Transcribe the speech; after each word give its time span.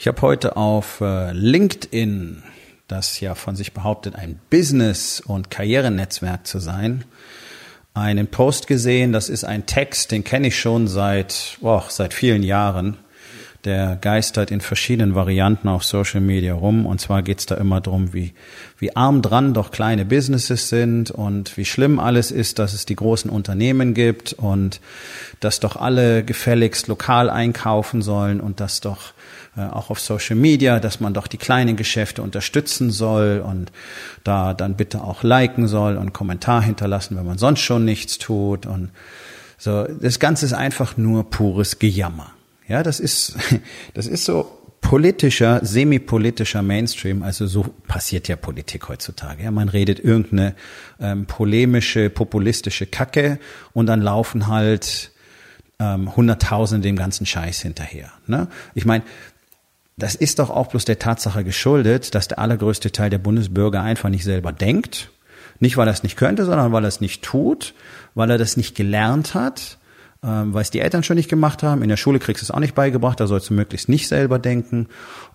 Ich 0.00 0.06
habe 0.06 0.22
heute 0.22 0.56
auf 0.56 1.00
äh, 1.00 1.32
LinkedIn, 1.32 2.44
das 2.86 3.18
ja 3.18 3.34
von 3.34 3.56
sich 3.56 3.72
behauptet, 3.72 4.14
ein 4.14 4.38
Business- 4.48 5.18
und 5.18 5.50
Karrierenetzwerk 5.50 6.46
zu 6.46 6.60
sein, 6.60 7.02
einen 7.94 8.28
Post 8.28 8.68
gesehen. 8.68 9.12
Das 9.12 9.28
ist 9.28 9.42
ein 9.42 9.66
Text, 9.66 10.12
den 10.12 10.22
kenne 10.22 10.46
ich 10.46 10.60
schon 10.60 10.86
seit, 10.86 11.58
oh, 11.62 11.82
seit 11.88 12.14
vielen 12.14 12.44
Jahren. 12.44 12.96
Der 13.64 13.96
geistert 14.00 14.52
in 14.52 14.60
verschiedenen 14.60 15.16
Varianten 15.16 15.66
auf 15.66 15.82
Social 15.82 16.20
Media 16.20 16.54
rum. 16.54 16.86
Und 16.86 17.00
zwar 17.00 17.22
geht's 17.22 17.46
da 17.46 17.56
immer 17.56 17.80
drum, 17.80 18.14
wie, 18.14 18.34
wie 18.78 18.94
arm 18.94 19.20
dran 19.20 19.52
doch 19.52 19.72
kleine 19.72 20.04
Businesses 20.04 20.68
sind 20.68 21.10
und 21.10 21.56
wie 21.56 21.64
schlimm 21.64 21.98
alles 21.98 22.30
ist, 22.30 22.60
dass 22.60 22.72
es 22.72 22.86
die 22.86 22.94
großen 22.94 23.32
Unternehmen 23.32 23.94
gibt 23.94 24.32
und 24.32 24.80
dass 25.40 25.58
doch 25.58 25.74
alle 25.74 26.22
gefälligst 26.22 26.86
lokal 26.86 27.28
einkaufen 27.28 28.00
sollen 28.00 28.40
und 28.40 28.60
dass 28.60 28.80
doch 28.80 29.12
auch 29.66 29.90
auf 29.90 30.00
Social 30.00 30.36
Media, 30.36 30.80
dass 30.80 31.00
man 31.00 31.14
doch 31.14 31.26
die 31.26 31.36
kleinen 31.36 31.76
Geschäfte 31.76 32.22
unterstützen 32.22 32.90
soll 32.90 33.42
und 33.44 33.72
da 34.24 34.54
dann 34.54 34.76
bitte 34.76 35.02
auch 35.02 35.22
liken 35.22 35.66
soll 35.68 35.96
und 35.96 36.12
Kommentar 36.12 36.62
hinterlassen, 36.62 37.16
wenn 37.16 37.26
man 37.26 37.38
sonst 37.38 37.60
schon 37.60 37.84
nichts 37.84 38.18
tut 38.18 38.66
und 38.66 38.90
so. 39.58 39.84
Das 40.00 40.18
Ganze 40.18 40.46
ist 40.46 40.52
einfach 40.52 40.96
nur 40.96 41.28
pures 41.30 41.78
Gejammer. 41.78 42.32
Ja, 42.68 42.82
das 42.82 43.00
ist, 43.00 43.36
das 43.94 44.06
ist 44.06 44.24
so 44.24 44.58
politischer, 44.80 45.60
semi-politischer 45.64 46.62
Mainstream, 46.62 47.22
also 47.22 47.46
so 47.46 47.74
passiert 47.86 48.28
ja 48.28 48.36
Politik 48.36 48.88
heutzutage. 48.88 49.42
Ja, 49.42 49.50
man 49.50 49.68
redet 49.68 50.00
irgendeine 50.00 50.54
ähm, 51.00 51.26
polemische, 51.26 52.10
populistische 52.10 52.86
Kacke 52.86 53.38
und 53.72 53.86
dann 53.86 54.00
laufen 54.00 54.46
halt 54.46 55.12
ähm, 55.78 56.14
Hunderttausende 56.16 56.88
dem 56.88 56.96
ganzen 56.96 57.26
Scheiß 57.26 57.60
hinterher. 57.60 58.12
Ne? 58.26 58.48
Ich 58.74 58.84
meine, 58.84 59.04
das 59.98 60.14
ist 60.14 60.38
doch 60.38 60.50
auch 60.50 60.68
bloß 60.68 60.84
der 60.84 60.98
Tatsache 60.98 61.44
geschuldet, 61.44 62.14
dass 62.14 62.28
der 62.28 62.38
allergrößte 62.38 62.92
Teil 62.92 63.10
der 63.10 63.18
Bundesbürger 63.18 63.82
einfach 63.82 64.08
nicht 64.08 64.24
selber 64.24 64.52
denkt. 64.52 65.10
Nicht, 65.60 65.76
weil 65.76 65.88
er 65.88 65.92
es 65.92 66.04
nicht 66.04 66.16
könnte, 66.16 66.44
sondern 66.44 66.72
weil 66.72 66.84
er 66.84 66.88
es 66.88 67.00
nicht 67.00 67.22
tut, 67.22 67.74
weil 68.14 68.30
er 68.30 68.38
das 68.38 68.56
nicht 68.56 68.76
gelernt 68.76 69.34
hat, 69.34 69.78
ähm, 70.22 70.54
weil 70.54 70.62
es 70.62 70.70
die 70.70 70.78
Eltern 70.78 71.02
schon 71.02 71.16
nicht 71.16 71.28
gemacht 71.28 71.64
haben. 71.64 71.82
In 71.82 71.88
der 71.88 71.96
Schule 71.96 72.20
kriegst 72.20 72.42
du 72.42 72.44
es 72.44 72.52
auch 72.52 72.60
nicht 72.60 72.76
beigebracht, 72.76 73.18
da 73.18 73.26
sollst 73.26 73.50
du 73.50 73.54
möglichst 73.54 73.88
nicht 73.88 74.06
selber 74.06 74.38
denken. 74.38 74.86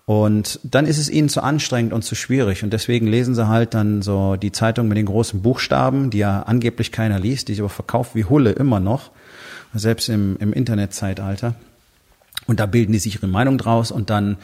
Und 0.06 0.60
dann 0.62 0.86
ist 0.86 0.96
es 0.96 1.10
ihnen 1.10 1.28
zu 1.28 1.42
anstrengend 1.42 1.92
und 1.92 2.02
zu 2.02 2.14
schwierig. 2.14 2.64
Und 2.64 2.72
deswegen 2.72 3.06
lesen 3.06 3.34
sie 3.34 3.48
halt 3.48 3.74
dann 3.74 4.00
so 4.00 4.36
die 4.36 4.52
Zeitung 4.52 4.88
mit 4.88 4.96
den 4.96 5.06
großen 5.06 5.42
Buchstaben, 5.42 6.08
die 6.08 6.18
ja 6.18 6.42
angeblich 6.42 6.90
keiner 6.90 7.18
liest, 7.18 7.48
die 7.48 7.52
sich 7.52 7.60
aber 7.60 7.68
verkauft 7.68 8.14
wie 8.14 8.24
Hulle 8.24 8.52
immer 8.52 8.80
noch, 8.80 9.10
selbst 9.74 10.08
im, 10.08 10.38
im 10.38 10.54
Internetzeitalter. 10.54 11.54
Und 12.46 12.60
da 12.60 12.66
bilden 12.66 12.92
die 12.92 12.98
sich 12.98 13.16
ihre 13.16 13.26
Meinung 13.26 13.58
draus 13.58 13.90
und 13.90 14.10
dann 14.10 14.36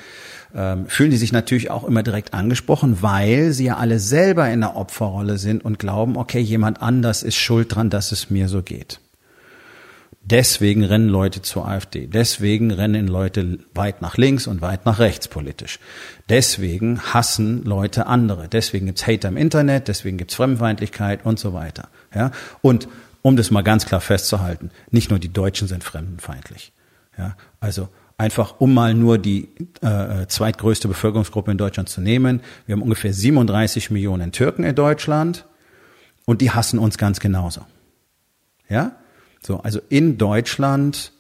ähm, 0.55 0.87
fühlen 0.87 1.11
die 1.11 1.17
sich 1.17 1.33
natürlich 1.33 1.71
auch 1.71 1.85
immer 1.85 2.03
direkt 2.03 2.35
angesprochen, 2.35 3.03
weil 3.03 3.53
sie 3.53 3.67
ja 3.67 3.77
alle 3.77 3.99
selber 3.99 4.51
in 4.51 4.61
der 4.61 4.77
Opferrolle 4.77 5.39
sind 5.39 5.65
und 5.65 5.79
glauben, 5.79 6.17
okay, 6.17 6.41
jemand 6.41 6.83
anders 6.83 7.23
ist 7.23 7.37
schuld 7.37 7.75
dran, 7.75 7.91
dass 7.91 8.13
es 8.13 8.31
mir 8.31 8.49
so 8.49 8.63
geht. 8.63 9.01
Deswegen 10.23 10.85
rennen 10.85 11.09
Leute 11.09 11.41
zur 11.43 11.67
AfD. 11.67 12.07
Deswegen 12.07 12.71
rennen 12.71 13.09
Leute 13.09 13.59
weit 13.75 14.03
nach 14.03 14.17
links 14.17 14.47
und 14.47 14.61
weit 14.61 14.85
nach 14.87 14.99
rechts 14.99 15.29
politisch. 15.29 15.79
Deswegen 16.29 17.01
hassen 17.01 17.65
Leute 17.65 18.07
andere. 18.07 18.47
Deswegen 18.47 18.87
gibt's 18.87 19.07
Hater 19.07 19.29
im 19.29 19.37
Internet, 19.37 19.89
deswegen 19.89 20.19
gibt's 20.19 20.35
Fremdenfeindlichkeit 20.35 21.25
und 21.25 21.39
so 21.39 21.53
weiter. 21.53 21.89
Ja? 22.15 22.33
Und 22.61 22.87
um 23.23 23.37
das 23.37 23.51
mal 23.51 23.63
ganz 23.63 23.87
klar 23.87 24.01
festzuhalten, 24.01 24.71
nicht 24.91 25.11
nur 25.11 25.19
die 25.19 25.33
Deutschen 25.33 25.69
sind 25.69 25.85
fremdenfeindlich. 25.85 26.73
Ja, 27.19 27.37
also 27.61 27.89
einfach 28.21 28.61
um 28.61 28.75
mal 28.75 28.93
nur 28.93 29.17
die 29.17 29.49
äh, 29.81 30.27
zweitgrößte 30.27 30.89
Bevölkerungsgruppe 30.89 31.51
in 31.51 31.57
Deutschland 31.57 31.89
zu 31.89 32.03
nehmen. 32.03 32.43
Wir 32.67 32.75
haben 32.75 32.83
ungefähr 32.83 33.15
37 33.15 33.91
Millionen 33.91 34.31
Türken 34.31 34.63
in 34.63 34.75
Deutschland 34.75 35.47
und 36.27 36.43
die 36.43 36.51
hassen 36.51 36.79
uns 36.79 36.99
ganz 36.99 37.19
genauso. 37.19 37.63
Ja, 38.69 38.93
so 39.43 39.61
also 39.61 39.81
in 39.89 40.19
Deutschland 40.19 41.13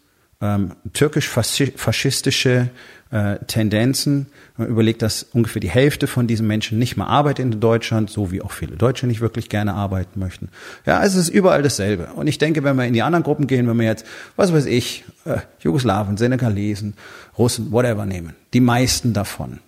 ähm, 0.42 0.76
türkisch-faschistische 0.92 2.68
äh, 3.10 3.38
Tendenzen. 3.46 4.26
Man 4.56 4.68
überlegt, 4.68 5.02
dass 5.02 5.22
ungefähr 5.22 5.60
die 5.60 5.70
Hälfte 5.70 6.06
von 6.06 6.26
diesen 6.26 6.46
Menschen 6.46 6.78
nicht 6.78 6.96
mehr 6.96 7.08
arbeitet 7.08 7.44
in 7.44 7.60
Deutschland, 7.60 8.10
so 8.10 8.30
wie 8.30 8.42
auch 8.42 8.52
viele 8.52 8.76
Deutsche 8.76 9.06
nicht 9.06 9.20
wirklich 9.20 9.48
gerne 9.48 9.74
arbeiten 9.74 10.20
möchten. 10.20 10.48
Ja, 10.86 10.98
also 10.98 11.18
es 11.18 11.28
ist 11.28 11.34
überall 11.34 11.62
dasselbe. 11.62 12.08
Und 12.14 12.26
ich 12.26 12.38
denke, 12.38 12.62
wenn 12.62 12.76
wir 12.76 12.84
in 12.84 12.94
die 12.94 13.02
anderen 13.02 13.24
Gruppen 13.24 13.46
gehen, 13.46 13.68
wenn 13.68 13.78
wir 13.78 13.86
jetzt, 13.86 14.06
was 14.36 14.52
weiß 14.52 14.66
ich, 14.66 15.04
äh, 15.24 15.38
Jugoslawen, 15.60 16.16
Senegalesen, 16.16 16.94
Russen, 17.36 17.72
whatever 17.72 18.06
nehmen, 18.06 18.34
die 18.54 18.60
meisten 18.60 19.12
davon 19.12 19.58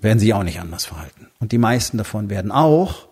werden 0.00 0.18
sich 0.18 0.34
auch 0.34 0.42
nicht 0.42 0.60
anders 0.60 0.84
verhalten. 0.84 1.28
Und 1.40 1.52
die 1.52 1.58
meisten 1.58 1.96
davon 1.96 2.28
werden 2.28 2.50
auch 2.50 3.06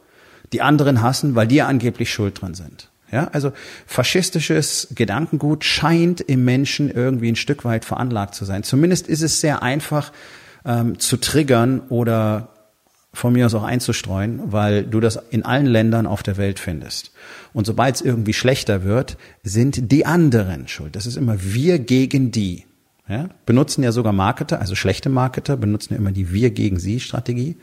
die 0.53 0.61
anderen 0.61 1.01
hassen, 1.01 1.35
weil 1.35 1.47
die 1.47 1.57
ja 1.57 1.69
angeblich 1.69 2.13
schuld 2.13 2.43
dran 2.43 2.55
sind. 2.55 2.90
Ja, 3.13 3.29
also 3.33 3.53
faschistisches 3.87 4.89
Gedankengut 4.95 5.65
scheint 5.65 6.21
im 6.21 6.45
Menschen 6.45 6.91
irgendwie 6.91 7.29
ein 7.29 7.37
Stück 7.37 7.65
weit 7.65 7.85
veranlagt 7.85 8.35
zu 8.35 8.45
sein. 8.45 8.63
Zumindest 8.63 9.09
ist 9.09 9.23
es 9.23 9.41
sehr 9.41 9.63
einfach 9.63 10.13
ähm, 10.65 10.99
zu 10.99 11.17
triggern 11.17 11.81
oder 11.89 12.51
von 13.13 13.33
mir 13.33 13.47
aus 13.47 13.55
auch 13.55 13.65
einzustreuen, 13.65 14.41
weil 14.53 14.85
du 14.85 15.01
das 15.01 15.19
in 15.31 15.45
allen 15.45 15.67
Ländern 15.67 16.07
auf 16.07 16.23
der 16.23 16.37
Welt 16.37 16.61
findest. 16.61 17.11
Und 17.53 17.67
sobald 17.67 17.97
es 17.97 18.03
irgendwie 18.03 18.33
schlechter 18.33 18.85
wird, 18.85 19.17
sind 19.43 19.91
die 19.91 20.07
anderen 20.07 20.69
schuld. 20.69 20.95
Das 20.95 21.07
ist 21.07 21.17
immer 21.17 21.43
wir 21.43 21.81
gegen 21.81 22.31
die. 22.31 22.67
Ja? 23.09 23.29
Benutzen 23.45 23.83
ja 23.83 23.91
sogar 23.91 24.13
Marketer, 24.13 24.61
also 24.61 24.77
schlechte 24.77 25.09
Marketer, 25.09 25.57
benutzen 25.57 25.95
ja 25.95 25.99
immer 25.99 26.13
die 26.13 26.33
Wir 26.33 26.51
gegen 26.51 26.79
sie 26.79 27.01
Strategie. 27.01 27.57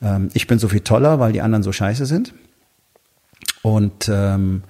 Ähm, 0.00 0.28
ich 0.34 0.46
bin 0.46 0.60
so 0.60 0.68
viel 0.68 0.80
toller, 0.80 1.18
weil 1.18 1.32
die 1.32 1.40
anderen 1.40 1.64
so 1.64 1.72
scheiße 1.72 2.06
sind 2.06 2.32
und 3.62 4.08
ähm, 4.08 4.62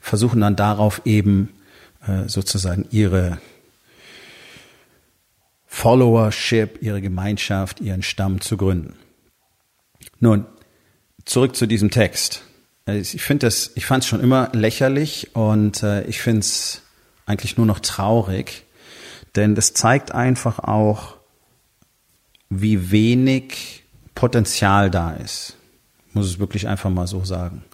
versuchen 0.00 0.40
dann 0.40 0.56
darauf 0.56 1.02
eben 1.04 1.52
äh, 2.06 2.28
sozusagen 2.28 2.86
ihre 2.90 3.38
Followership, 5.66 6.78
ihre 6.80 7.02
Gemeinschaft, 7.02 7.80
ihren 7.80 8.02
Stamm 8.02 8.40
zu 8.40 8.56
gründen. 8.56 8.94
Nun, 10.20 10.46
zurück 11.24 11.54
zu 11.54 11.66
diesem 11.66 11.90
Text. 11.90 12.42
Äh, 12.86 12.98
ich 12.98 13.22
finde 13.22 13.46
das, 13.46 13.72
ich 13.74 13.84
fand 13.84 14.02
es 14.04 14.08
schon 14.08 14.20
immer 14.20 14.50
lächerlich 14.52 15.34
und 15.34 15.82
äh, 15.82 16.04
ich 16.04 16.20
finde 16.20 16.40
es 16.40 16.82
eigentlich 17.26 17.56
nur 17.56 17.66
noch 17.66 17.80
traurig, 17.80 18.64
denn 19.34 19.54
das 19.54 19.74
zeigt 19.74 20.12
einfach 20.12 20.60
auch, 20.60 21.16
wie 22.48 22.90
wenig 22.90 23.82
Potenzial 24.14 24.90
da 24.90 25.12
ist. 25.12 25.56
Muss 26.12 26.26
es 26.26 26.38
wirklich 26.38 26.68
einfach 26.68 26.90
mal 26.90 27.06
so 27.06 27.24
sagen. 27.24 27.64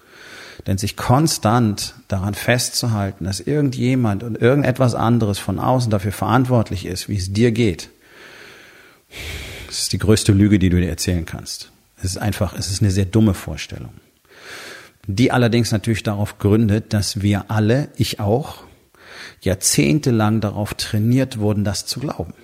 Denn 0.67 0.79
sich 0.79 0.97
konstant 0.97 1.95
daran 2.07 2.35
festzuhalten, 2.35 3.25
dass 3.25 3.41
irgendjemand 3.41 4.23
und 4.23 4.41
irgendetwas 4.41 4.95
anderes 4.95 5.39
von 5.39 5.59
außen 5.59 5.91
dafür 5.91 6.13
verantwortlich 6.13 6.87
ist, 6.87 7.09
wie 7.09 7.17
es 7.17 7.33
dir 7.33 7.51
geht, 7.51 7.91
das 9.67 9.83
ist 9.83 9.93
die 9.93 9.99
größte 9.99 10.33
Lüge, 10.33 10.59
die 10.59 10.69
du 10.69 10.81
dir 10.81 10.89
erzählen 10.89 11.25
kannst. 11.25 11.73
Es 11.97 12.05
ist 12.05 12.19
einfach, 12.19 12.55
es 12.55 12.71
ist 12.71 12.83
eine 12.83 12.91
sehr 12.91 13.05
dumme 13.05 13.35
Vorstellung. 13.35 13.93
Die 15.07 15.33
allerdings 15.33 15.73
natürlich 15.73 16.03
darauf 16.03 16.39
gründet, 16.39 16.93
dass 16.93 17.23
wir 17.23 17.51
alle, 17.51 17.89
ich 17.97 18.21
auch, 18.21 18.65
jahrzehntelang 19.41 20.41
darauf 20.41 20.75
trainiert 20.75 21.39
wurden, 21.39 21.65
das 21.65 21.87
zu 21.87 22.01
glauben. 22.01 22.35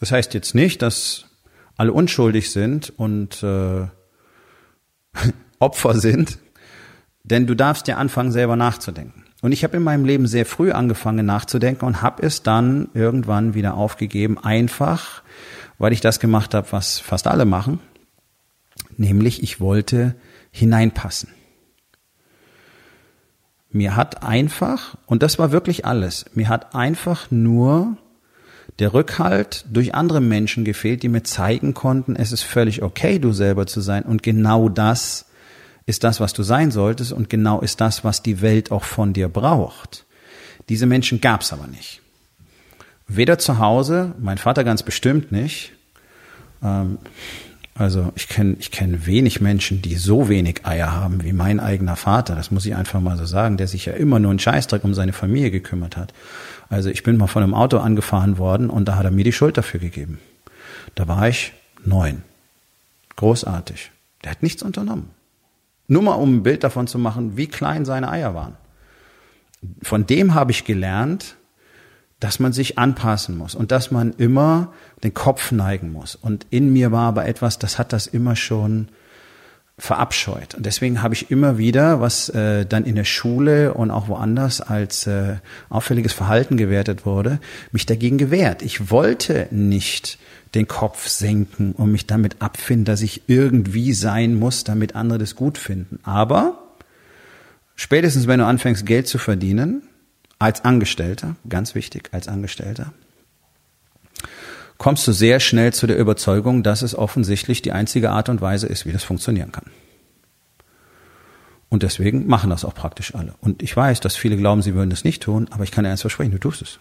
Das 0.00 0.12
heißt 0.12 0.34
jetzt 0.34 0.54
nicht, 0.54 0.82
dass 0.82 1.24
alle 1.76 1.92
unschuldig 1.92 2.50
sind 2.50 2.90
und 2.96 3.42
äh, 3.42 3.86
Opfer 5.58 5.94
sind, 5.98 6.38
denn 7.24 7.46
du 7.46 7.54
darfst 7.54 7.88
ja 7.88 7.96
anfangen, 7.96 8.32
selber 8.32 8.56
nachzudenken. 8.56 9.24
Und 9.40 9.52
ich 9.52 9.62
habe 9.62 9.76
in 9.76 9.82
meinem 9.82 10.04
Leben 10.04 10.26
sehr 10.26 10.46
früh 10.46 10.72
angefangen 10.72 11.24
nachzudenken 11.24 11.84
und 11.84 12.02
habe 12.02 12.22
es 12.22 12.42
dann 12.42 12.88
irgendwann 12.94 13.54
wieder 13.54 13.74
aufgegeben, 13.74 14.38
einfach, 14.38 15.22
weil 15.78 15.92
ich 15.92 16.00
das 16.00 16.18
gemacht 16.18 16.54
habe, 16.54 16.72
was 16.72 16.98
fast 16.98 17.26
alle 17.28 17.44
machen, 17.44 17.78
nämlich 18.96 19.42
ich 19.42 19.60
wollte 19.60 20.16
hineinpassen. 20.50 21.30
Mir 23.70 23.96
hat 23.96 24.24
einfach, 24.24 24.96
und 25.06 25.22
das 25.22 25.38
war 25.38 25.52
wirklich 25.52 25.84
alles, 25.84 26.24
mir 26.34 26.48
hat 26.48 26.74
einfach 26.74 27.30
nur 27.30 27.96
der 28.78 28.94
Rückhalt 28.94 29.64
durch 29.70 29.94
andere 29.94 30.20
Menschen 30.20 30.64
gefehlt, 30.64 31.02
die 31.02 31.08
mir 31.08 31.22
zeigen 31.22 31.74
konnten, 31.74 32.16
es 32.16 32.32
ist 32.32 32.42
völlig 32.42 32.82
okay, 32.82 33.18
du 33.18 33.32
selber 33.32 33.66
zu 33.66 33.80
sein. 33.80 34.04
Und 34.04 34.22
genau 34.22 34.68
das 34.68 35.26
ist 35.88 36.04
das, 36.04 36.20
was 36.20 36.34
du 36.34 36.42
sein 36.42 36.70
solltest. 36.70 37.12
Und 37.12 37.30
genau 37.30 37.60
ist 37.60 37.80
das, 37.80 38.04
was 38.04 38.22
die 38.22 38.42
Welt 38.42 38.70
auch 38.70 38.84
von 38.84 39.14
dir 39.14 39.28
braucht. 39.28 40.04
Diese 40.68 40.84
Menschen 40.84 41.22
gab 41.22 41.40
es 41.40 41.52
aber 41.52 41.66
nicht. 41.66 42.02
Weder 43.06 43.38
zu 43.38 43.58
Hause, 43.58 44.14
mein 44.20 44.36
Vater 44.36 44.64
ganz 44.64 44.82
bestimmt 44.82 45.32
nicht. 45.32 45.72
Ähm, 46.62 46.98
also 47.74 48.12
ich 48.16 48.28
kenne 48.28 48.56
ich 48.58 48.70
kenn 48.70 49.06
wenig 49.06 49.40
Menschen, 49.40 49.80
die 49.80 49.94
so 49.94 50.28
wenig 50.28 50.66
Eier 50.66 50.92
haben 50.92 51.22
wie 51.22 51.32
mein 51.32 51.58
eigener 51.58 51.96
Vater. 51.96 52.34
Das 52.34 52.50
muss 52.50 52.66
ich 52.66 52.74
einfach 52.74 53.00
mal 53.00 53.16
so 53.16 53.24
sagen, 53.24 53.56
der 53.56 53.66
sich 53.66 53.86
ja 53.86 53.94
immer 53.94 54.18
nur 54.18 54.30
einen 54.30 54.40
Scheißdreck 54.40 54.84
um 54.84 54.92
seine 54.92 55.14
Familie 55.14 55.50
gekümmert 55.50 55.96
hat. 55.96 56.12
Also 56.68 56.90
ich 56.90 57.02
bin 57.02 57.16
mal 57.16 57.28
von 57.28 57.42
einem 57.42 57.54
Auto 57.54 57.78
angefahren 57.78 58.36
worden 58.36 58.68
und 58.68 58.86
da 58.86 58.96
hat 58.96 59.06
er 59.06 59.10
mir 59.10 59.24
die 59.24 59.32
Schuld 59.32 59.56
dafür 59.56 59.80
gegeben. 59.80 60.18
Da 60.96 61.08
war 61.08 61.28
ich 61.28 61.54
neun. 61.82 62.24
Großartig. 63.16 63.90
Der 64.22 64.32
hat 64.32 64.42
nichts 64.42 64.62
unternommen. 64.62 65.17
Nur 65.88 66.02
mal 66.02 66.14
um 66.14 66.36
ein 66.36 66.42
Bild 66.42 66.62
davon 66.62 66.86
zu 66.86 66.98
machen, 66.98 67.36
wie 67.36 67.46
klein 67.46 67.84
seine 67.84 68.10
Eier 68.10 68.34
waren. 68.34 68.56
Von 69.82 70.06
dem 70.06 70.34
habe 70.34 70.52
ich 70.52 70.64
gelernt, 70.64 71.36
dass 72.20 72.40
man 72.40 72.52
sich 72.52 72.78
anpassen 72.78 73.36
muss 73.36 73.54
und 73.54 73.70
dass 73.72 73.90
man 73.90 74.12
immer 74.12 74.72
den 75.02 75.14
Kopf 75.14 75.50
neigen 75.50 75.92
muss. 75.92 76.14
Und 76.14 76.46
in 76.50 76.72
mir 76.72 76.92
war 76.92 77.08
aber 77.08 77.26
etwas, 77.26 77.58
das 77.58 77.78
hat 77.78 77.92
das 77.92 78.06
immer 78.06 78.36
schon 78.36 78.88
verabscheut. 79.78 80.56
Und 80.56 80.66
deswegen 80.66 81.02
habe 81.02 81.14
ich 81.14 81.30
immer 81.30 81.56
wieder, 81.56 82.00
was 82.00 82.28
äh, 82.30 82.66
dann 82.66 82.84
in 82.84 82.96
der 82.96 83.04
Schule 83.04 83.74
und 83.74 83.90
auch 83.90 84.08
woanders 84.08 84.60
als 84.60 85.06
äh, 85.06 85.36
auffälliges 85.68 86.12
Verhalten 86.12 86.56
gewertet 86.56 87.06
wurde, 87.06 87.38
mich 87.70 87.86
dagegen 87.86 88.18
gewehrt. 88.18 88.62
Ich 88.62 88.90
wollte 88.90 89.46
nicht 89.52 90.18
den 90.54 90.66
Kopf 90.66 91.06
senken 91.08 91.72
und 91.72 91.92
mich 91.92 92.06
damit 92.06 92.42
abfinden, 92.42 92.86
dass 92.86 93.02
ich 93.02 93.22
irgendwie 93.28 93.92
sein 93.92 94.34
muss, 94.34 94.64
damit 94.64 94.96
andere 94.96 95.18
das 95.18 95.36
gut 95.36 95.58
finden. 95.58 96.00
Aber 96.02 96.58
spätestens, 97.76 98.26
wenn 98.26 98.40
du 98.40 98.46
anfängst, 98.46 98.84
Geld 98.84 99.06
zu 99.06 99.18
verdienen, 99.18 99.82
als 100.40 100.64
Angestellter, 100.64 101.36
ganz 101.48 101.74
wichtig, 101.74 102.08
als 102.12 102.26
Angestellter, 102.28 102.92
kommst 104.78 105.06
du 105.06 105.12
sehr 105.12 105.40
schnell 105.40 105.72
zu 105.72 105.86
der 105.86 105.98
Überzeugung, 105.98 106.62
dass 106.62 106.82
es 106.82 106.94
offensichtlich 106.94 107.62
die 107.62 107.72
einzige 107.72 108.10
Art 108.10 108.28
und 108.28 108.40
Weise 108.40 108.66
ist, 108.66 108.86
wie 108.86 108.92
das 108.92 109.04
funktionieren 109.04 109.52
kann. 109.52 109.66
Und 111.68 111.82
deswegen 111.82 112.26
machen 112.26 112.48
das 112.48 112.64
auch 112.64 112.74
praktisch 112.74 113.14
alle. 113.14 113.34
Und 113.40 113.62
ich 113.62 113.76
weiß, 113.76 114.00
dass 114.00 114.16
viele 114.16 114.36
glauben, 114.36 114.62
sie 114.62 114.74
würden 114.74 114.88
das 114.88 115.04
nicht 115.04 115.22
tun, 115.22 115.48
aber 115.50 115.64
ich 115.64 115.70
kann 115.70 115.84
dir 115.84 115.90
eins 115.90 116.00
versprechen, 116.00 116.30
du 116.30 116.38
tust 116.38 116.62
es. 116.62 116.78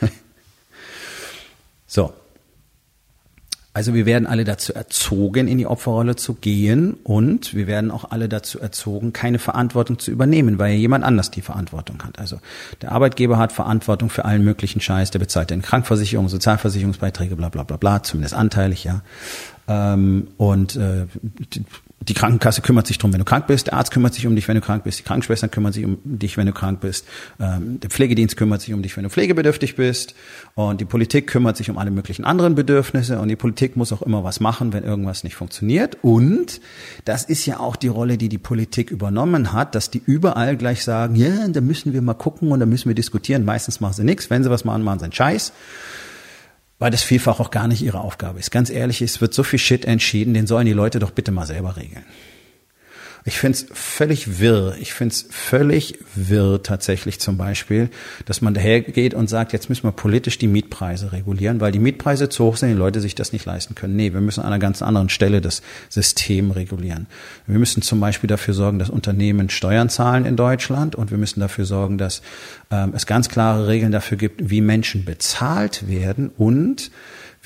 so, 1.86 2.14
also 3.76 3.92
wir 3.92 4.06
werden 4.06 4.26
alle 4.26 4.44
dazu 4.44 4.72
erzogen, 4.72 5.48
in 5.48 5.58
die 5.58 5.66
Opferrolle 5.66 6.16
zu 6.16 6.32
gehen 6.32 6.94
und 7.04 7.52
wir 7.52 7.66
werden 7.66 7.90
auch 7.90 8.10
alle 8.10 8.26
dazu 8.26 8.58
erzogen, 8.58 9.12
keine 9.12 9.38
Verantwortung 9.38 9.98
zu 9.98 10.10
übernehmen, 10.10 10.58
weil 10.58 10.76
jemand 10.76 11.04
anders 11.04 11.30
die 11.30 11.42
Verantwortung 11.42 12.02
hat. 12.02 12.18
Also 12.18 12.38
der 12.80 12.92
Arbeitgeber 12.92 13.36
hat 13.36 13.52
Verantwortung 13.52 14.08
für 14.08 14.24
allen 14.24 14.42
möglichen 14.42 14.80
Scheiß, 14.80 15.10
der 15.10 15.18
bezahlt 15.18 15.50
den 15.50 15.60
Krankenversicherung, 15.60 16.30
Sozialversicherungsbeiträge, 16.30 17.36
bla 17.36 17.50
bla 17.50 17.64
bla 17.64 17.76
bla, 17.76 18.02
zumindest 18.02 18.32
anteilig, 18.32 18.82
ja. 18.84 19.02
Ähm, 19.68 20.28
und 20.38 20.76
äh, 20.76 21.04
die 22.08 22.14
Krankenkasse 22.14 22.62
kümmert 22.62 22.86
sich 22.86 22.98
drum, 22.98 23.12
wenn 23.12 23.18
du 23.18 23.24
krank 23.24 23.46
bist, 23.46 23.66
der 23.66 23.74
Arzt 23.74 23.90
kümmert 23.90 24.14
sich 24.14 24.26
um 24.26 24.36
dich, 24.36 24.46
wenn 24.46 24.54
du 24.54 24.60
krank 24.60 24.84
bist, 24.84 25.00
die 25.00 25.02
Krankenschwestern 25.02 25.50
kümmern 25.50 25.72
sich 25.72 25.84
um 25.84 25.98
dich, 26.04 26.36
wenn 26.36 26.46
du 26.46 26.52
krank 26.52 26.80
bist, 26.80 27.04
ähm, 27.40 27.80
der 27.80 27.90
Pflegedienst 27.90 28.36
kümmert 28.36 28.60
sich 28.60 28.72
um 28.72 28.82
dich, 28.82 28.96
wenn 28.96 29.04
du 29.04 29.10
pflegebedürftig 29.10 29.74
bist. 29.74 30.14
Und 30.54 30.80
die 30.80 30.84
Politik 30.84 31.26
kümmert 31.26 31.56
sich 31.56 31.68
um 31.68 31.78
alle 31.78 31.90
möglichen 31.90 32.24
anderen 32.24 32.54
Bedürfnisse. 32.54 33.18
Und 33.18 33.28
die 33.28 33.36
Politik 33.36 33.76
muss 33.76 33.92
auch 33.92 34.02
immer 34.02 34.22
was 34.22 34.40
machen, 34.40 34.72
wenn 34.72 34.84
irgendwas 34.84 35.24
nicht 35.24 35.34
funktioniert. 35.34 35.98
Und 36.02 36.60
das 37.04 37.24
ist 37.24 37.44
ja 37.46 37.58
auch 37.58 37.76
die 37.76 37.88
Rolle, 37.88 38.18
die 38.18 38.28
die 38.28 38.38
Politik 38.38 38.90
übernommen 38.90 39.52
hat, 39.52 39.74
dass 39.74 39.90
die 39.90 40.02
überall 40.04 40.56
gleich 40.56 40.84
sagen, 40.84 41.16
ja, 41.16 41.48
da 41.48 41.60
müssen 41.60 41.92
wir 41.92 42.02
mal 42.02 42.14
gucken 42.14 42.52
und 42.52 42.60
da 42.60 42.66
müssen 42.66 42.88
wir 42.88 42.94
diskutieren, 42.94 43.44
meistens 43.44 43.80
machen 43.80 43.94
sie 43.94 44.04
nichts, 44.04 44.30
wenn 44.30 44.44
sie 44.44 44.50
was 44.50 44.64
machen, 44.64 44.82
machen 44.82 45.00
sie 45.00 45.04
einen 45.06 45.12
Scheiß 45.12 45.52
weil 46.78 46.90
das 46.90 47.02
vielfach 47.02 47.40
auch 47.40 47.50
gar 47.50 47.68
nicht 47.68 47.82
ihre 47.82 48.00
Aufgabe 48.00 48.38
ist. 48.38 48.50
Ganz 48.50 48.70
ehrlich, 48.70 49.02
es 49.02 49.20
wird 49.20 49.34
so 49.34 49.42
viel 49.42 49.58
Shit 49.58 49.84
entschieden, 49.84 50.34
den 50.34 50.46
sollen 50.46 50.66
die 50.66 50.72
Leute 50.72 50.98
doch 50.98 51.10
bitte 51.10 51.32
mal 51.32 51.46
selber 51.46 51.76
regeln. 51.76 52.04
Ich 53.28 53.40
finde 53.40 53.58
es 53.58 53.66
völlig 53.72 54.38
wirr. 54.38 54.76
Ich 54.80 54.94
finde 54.94 55.12
es 55.12 55.26
völlig 55.28 55.98
wirr 56.14 56.62
tatsächlich 56.62 57.18
zum 57.18 57.36
Beispiel, 57.36 57.90
dass 58.24 58.40
man 58.40 58.54
dahergeht 58.54 59.14
und 59.14 59.28
sagt, 59.28 59.52
jetzt 59.52 59.68
müssen 59.68 59.82
wir 59.82 59.90
politisch 59.90 60.38
die 60.38 60.46
Mietpreise 60.46 61.10
regulieren, 61.10 61.60
weil 61.60 61.72
die 61.72 61.80
Mietpreise 61.80 62.28
zu 62.28 62.44
hoch 62.44 62.56
sind, 62.56 62.68
die 62.68 62.76
Leute 62.76 63.00
sich 63.00 63.16
das 63.16 63.32
nicht 63.32 63.44
leisten 63.44 63.74
können. 63.74 63.96
Nee, 63.96 64.12
wir 64.12 64.20
müssen 64.20 64.42
an 64.42 64.46
einer 64.46 64.60
ganz 64.60 64.80
anderen 64.80 65.08
Stelle 65.08 65.40
das 65.40 65.62
System 65.88 66.52
regulieren. 66.52 67.08
Wir 67.48 67.58
müssen 67.58 67.82
zum 67.82 67.98
Beispiel 67.98 68.28
dafür 68.28 68.54
sorgen, 68.54 68.78
dass 68.78 68.90
Unternehmen 68.90 69.50
Steuern 69.50 69.88
zahlen 69.88 70.24
in 70.24 70.36
Deutschland 70.36 70.94
und 70.94 71.10
wir 71.10 71.18
müssen 71.18 71.40
dafür 71.40 71.64
sorgen, 71.64 71.98
dass 71.98 72.22
ähm, 72.70 72.92
es 72.94 73.06
ganz 73.06 73.28
klare 73.28 73.66
Regeln 73.66 73.90
dafür 73.90 74.18
gibt, 74.18 74.50
wie 74.50 74.60
Menschen 74.60 75.04
bezahlt 75.04 75.88
werden 75.88 76.30
und 76.38 76.92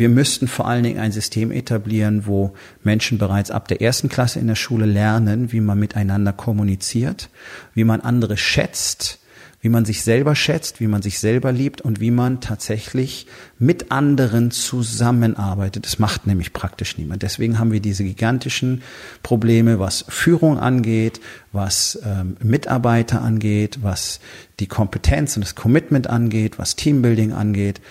wir 0.00 0.08
müssten 0.08 0.49
vor 0.49 0.67
allen 0.67 0.82
Dingen 0.82 0.99
ein 0.99 1.12
System 1.12 1.52
etablieren, 1.52 2.26
wo 2.26 2.55
Menschen 2.82 3.19
bereits 3.19 3.50
ab 3.50 3.69
der 3.69 3.81
ersten 3.81 4.08
Klasse 4.08 4.41
in 4.41 4.49
der 4.49 4.56
Schule 4.56 4.87
lernen, 4.87 5.52
wie 5.52 5.61
man 5.61 5.79
miteinander 5.79 6.32
kommuniziert, 6.32 7.29
wie 7.75 7.85
man 7.85 8.00
andere 8.00 8.37
schätzt, 8.37 9.20
wie 9.61 9.69
man 9.69 9.85
sich 9.85 10.02
selber 10.02 10.35
schätzt, 10.35 10.81
wie 10.81 10.87
man 10.87 11.02
sich 11.02 11.19
selber 11.19 11.52
liebt 11.52 11.82
und 11.82 12.00
wie 12.00 12.11
man 12.11 12.41
tatsächlich 12.41 13.26
mit 13.58 13.93
anderen 13.93 14.50
zusammenarbeitet. 14.50 15.85
Das 15.85 15.99
macht 15.99 16.26
nämlich 16.26 16.55
praktisch 16.55 16.97
niemand. 16.97 17.23
Deswegen 17.23 17.58
haben 17.58 17.70
wir 17.70 17.81
diese 17.81 18.02
gigantischen 18.02 18.82
Probleme, 19.23 19.79
was 19.79 20.06
Führung 20.08 20.58
angeht, 20.58 21.20
was 21.52 22.00
ähm, 22.06 22.38
Mitarbeiter 22.43 23.20
angeht, 23.20 23.81
was 23.82 24.20
die 24.61 24.67
Kompetenz 24.67 25.37
und 25.37 25.44
das 25.44 25.55
Commitment 25.55 26.06
angeht, 26.06 26.58
was 26.58 26.75
Teambuilding 26.75 27.35
angeht. 27.35 27.82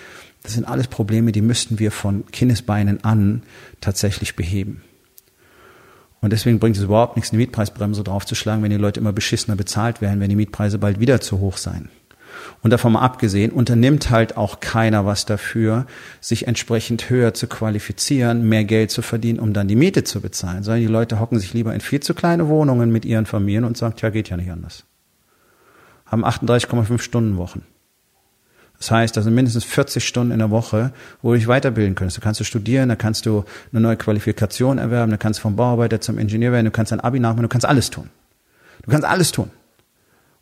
Das 0.42 0.54
sind 0.54 0.66
alles 0.66 0.88
Probleme, 0.88 1.32
die 1.32 1.42
müssten 1.42 1.78
wir 1.78 1.90
von 1.90 2.26
Kindesbeinen 2.30 3.04
an 3.04 3.42
tatsächlich 3.80 4.36
beheben. 4.36 4.82
Und 6.20 6.32
deswegen 6.32 6.58
bringt 6.58 6.76
es 6.76 6.82
überhaupt 6.82 7.16
nichts, 7.16 7.30
eine 7.30 7.38
Mietpreisbremse 7.38 8.04
draufzuschlagen, 8.04 8.62
wenn 8.62 8.70
die 8.70 8.76
Leute 8.76 9.00
immer 9.00 9.12
beschissener 9.12 9.56
bezahlt 9.56 10.00
werden, 10.00 10.20
wenn 10.20 10.28
die 10.28 10.36
Mietpreise 10.36 10.78
bald 10.78 11.00
wieder 11.00 11.20
zu 11.20 11.40
hoch 11.40 11.56
sein. 11.56 11.88
Und 12.62 12.70
davon 12.70 12.92
mal 12.92 13.00
abgesehen, 13.00 13.52
unternimmt 13.52 14.10
halt 14.10 14.36
auch 14.36 14.60
keiner 14.60 15.06
was 15.06 15.24
dafür, 15.24 15.86
sich 16.20 16.46
entsprechend 16.46 17.08
höher 17.08 17.34
zu 17.34 17.46
qualifizieren, 17.46 18.48
mehr 18.48 18.64
Geld 18.64 18.90
zu 18.90 19.02
verdienen, 19.02 19.38
um 19.40 19.52
dann 19.52 19.68
die 19.68 19.76
Miete 19.76 20.04
zu 20.04 20.20
bezahlen, 20.20 20.62
sondern 20.62 20.82
die 20.82 20.86
Leute 20.86 21.20
hocken 21.20 21.38
sich 21.38 21.54
lieber 21.54 21.74
in 21.74 21.80
viel 21.80 22.00
zu 22.00 22.14
kleine 22.14 22.48
Wohnungen 22.48 22.92
mit 22.92 23.04
ihren 23.04 23.26
Familien 23.26 23.64
und 23.64 23.76
sagen, 23.76 23.96
ja, 23.98 24.10
geht 24.10 24.28
ja 24.28 24.36
nicht 24.36 24.50
anders. 24.50 24.84
Haben 26.06 26.24
38,5 26.24 27.00
Stunden 27.00 27.36
Wochen. 27.36 27.62
Das 28.80 28.90
heißt, 28.90 29.14
das 29.14 29.24
sind 29.24 29.34
mindestens 29.34 29.64
40 29.64 30.04
Stunden 30.04 30.32
in 30.32 30.38
der 30.38 30.50
Woche, 30.50 30.92
wo 31.20 31.32
du 31.32 31.38
dich 31.38 31.46
weiterbilden 31.46 31.94
könntest. 31.94 32.16
Da 32.16 32.22
kannst 32.22 32.40
du 32.40 32.44
studieren, 32.44 32.88
da 32.88 32.96
kannst 32.96 33.26
du 33.26 33.44
eine 33.72 33.82
neue 33.82 33.96
Qualifikation 33.96 34.78
erwerben, 34.78 35.10
da 35.10 35.18
kannst 35.18 35.38
du 35.38 35.42
vom 35.42 35.54
Bauarbeiter 35.54 36.00
zum 36.00 36.18
Ingenieur 36.18 36.50
werden, 36.52 36.64
du 36.64 36.70
kannst 36.70 36.90
dein 36.90 37.00
Abi 37.00 37.20
nachmachen, 37.20 37.42
du 37.42 37.48
kannst 37.48 37.66
alles 37.66 37.90
tun. 37.90 38.08
Du 38.82 38.90
kannst 38.90 39.06
alles 39.06 39.32
tun. 39.32 39.50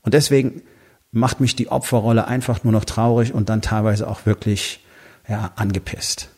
Und 0.03 0.15
deswegen 0.15 0.63
macht 1.11 1.41
mich 1.41 1.57
die 1.57 1.69
Opferrolle 1.69 2.29
einfach 2.29 2.63
nur 2.63 2.73
noch 2.73 2.85
traurig 2.85 3.35
und 3.35 3.49
dann 3.49 3.61
teilweise 3.61 4.07
auch 4.07 4.25
wirklich, 4.25 4.85
ja, 5.29 5.51
angepisst. 5.57 6.29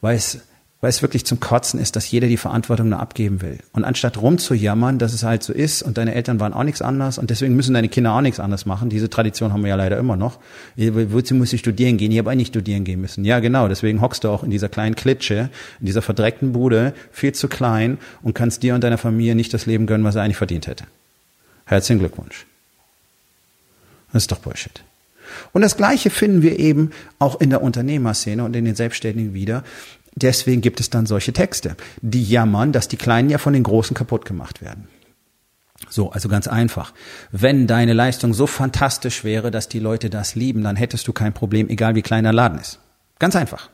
Weil 0.00 0.16
es 0.16 0.40
weil 0.84 0.90
es 0.90 1.00
wirklich 1.00 1.24
zum 1.24 1.40
Kotzen 1.40 1.80
ist, 1.80 1.96
dass 1.96 2.10
jeder 2.10 2.28
die 2.28 2.36
Verantwortung 2.36 2.90
nur 2.90 3.00
abgeben 3.00 3.40
will. 3.40 3.56
Und 3.72 3.84
anstatt 3.84 4.20
rumzujammern, 4.20 4.98
dass 4.98 5.14
es 5.14 5.22
halt 5.22 5.42
so 5.42 5.54
ist 5.54 5.82
und 5.82 5.96
deine 5.96 6.14
Eltern 6.14 6.40
waren 6.40 6.52
auch 6.52 6.62
nichts 6.62 6.82
anders 6.82 7.16
und 7.16 7.30
deswegen 7.30 7.56
müssen 7.56 7.72
deine 7.72 7.88
Kinder 7.88 8.12
auch 8.12 8.20
nichts 8.20 8.38
anders 8.38 8.66
machen, 8.66 8.90
diese 8.90 9.08
Tradition 9.08 9.54
haben 9.54 9.62
wir 9.62 9.70
ja 9.70 9.76
leider 9.76 9.96
immer 9.96 10.16
noch. 10.16 10.40
Wozu 10.76 11.36
muss 11.36 11.54
ich 11.54 11.60
studieren 11.60 11.96
gehen? 11.96 12.12
Ich 12.12 12.18
habe 12.18 12.30
eigentlich 12.30 12.48
studieren 12.48 12.84
gehen 12.84 13.00
müssen. 13.00 13.24
Ja, 13.24 13.40
genau, 13.40 13.66
deswegen 13.66 14.02
hockst 14.02 14.24
du 14.24 14.28
auch 14.28 14.44
in 14.44 14.50
dieser 14.50 14.68
kleinen 14.68 14.94
Klitsche, 14.94 15.48
in 15.80 15.86
dieser 15.86 16.02
verdreckten 16.02 16.52
Bude, 16.52 16.92
viel 17.10 17.32
zu 17.32 17.48
klein 17.48 17.96
und 18.20 18.34
kannst 18.34 18.62
dir 18.62 18.74
und 18.74 18.84
deiner 18.84 18.98
Familie 18.98 19.34
nicht 19.34 19.54
das 19.54 19.64
Leben 19.64 19.86
gönnen, 19.86 20.04
was 20.04 20.16
er 20.16 20.22
eigentlich 20.22 20.36
verdient 20.36 20.66
hätte. 20.66 20.84
Herzlichen 21.64 22.00
Glückwunsch. 22.00 22.44
Das 24.12 24.24
ist 24.24 24.32
doch 24.32 24.40
Bullshit. 24.40 24.84
Und 25.54 25.62
das 25.62 25.78
Gleiche 25.78 26.10
finden 26.10 26.42
wir 26.42 26.58
eben 26.58 26.90
auch 27.18 27.40
in 27.40 27.48
der 27.48 27.62
Unternehmerszene 27.62 28.44
und 28.44 28.54
in 28.54 28.66
den 28.66 28.74
Selbstständigen 28.74 29.32
wieder. 29.32 29.64
Deswegen 30.16 30.60
gibt 30.60 30.80
es 30.80 30.90
dann 30.90 31.06
solche 31.06 31.32
Texte, 31.32 31.76
die 32.00 32.24
jammern, 32.24 32.72
dass 32.72 32.88
die 32.88 32.96
Kleinen 32.96 33.30
ja 33.30 33.38
von 33.38 33.52
den 33.52 33.64
Großen 33.64 33.96
kaputt 33.96 34.24
gemacht 34.24 34.62
werden. 34.62 34.88
So, 35.90 36.10
also 36.12 36.28
ganz 36.28 36.48
einfach. 36.48 36.92
Wenn 37.32 37.66
deine 37.66 37.92
Leistung 37.92 38.32
so 38.32 38.46
fantastisch 38.46 39.24
wäre, 39.24 39.50
dass 39.50 39.68
die 39.68 39.80
Leute 39.80 40.10
das 40.10 40.34
lieben, 40.34 40.62
dann 40.62 40.76
hättest 40.76 41.06
du 41.08 41.12
kein 41.12 41.32
Problem, 41.32 41.68
egal 41.68 41.94
wie 41.94 42.02
klein 42.02 42.24
der 42.24 42.32
Laden 42.32 42.58
ist. 42.58 42.78
Ganz 43.18 43.36
einfach. 43.36 43.70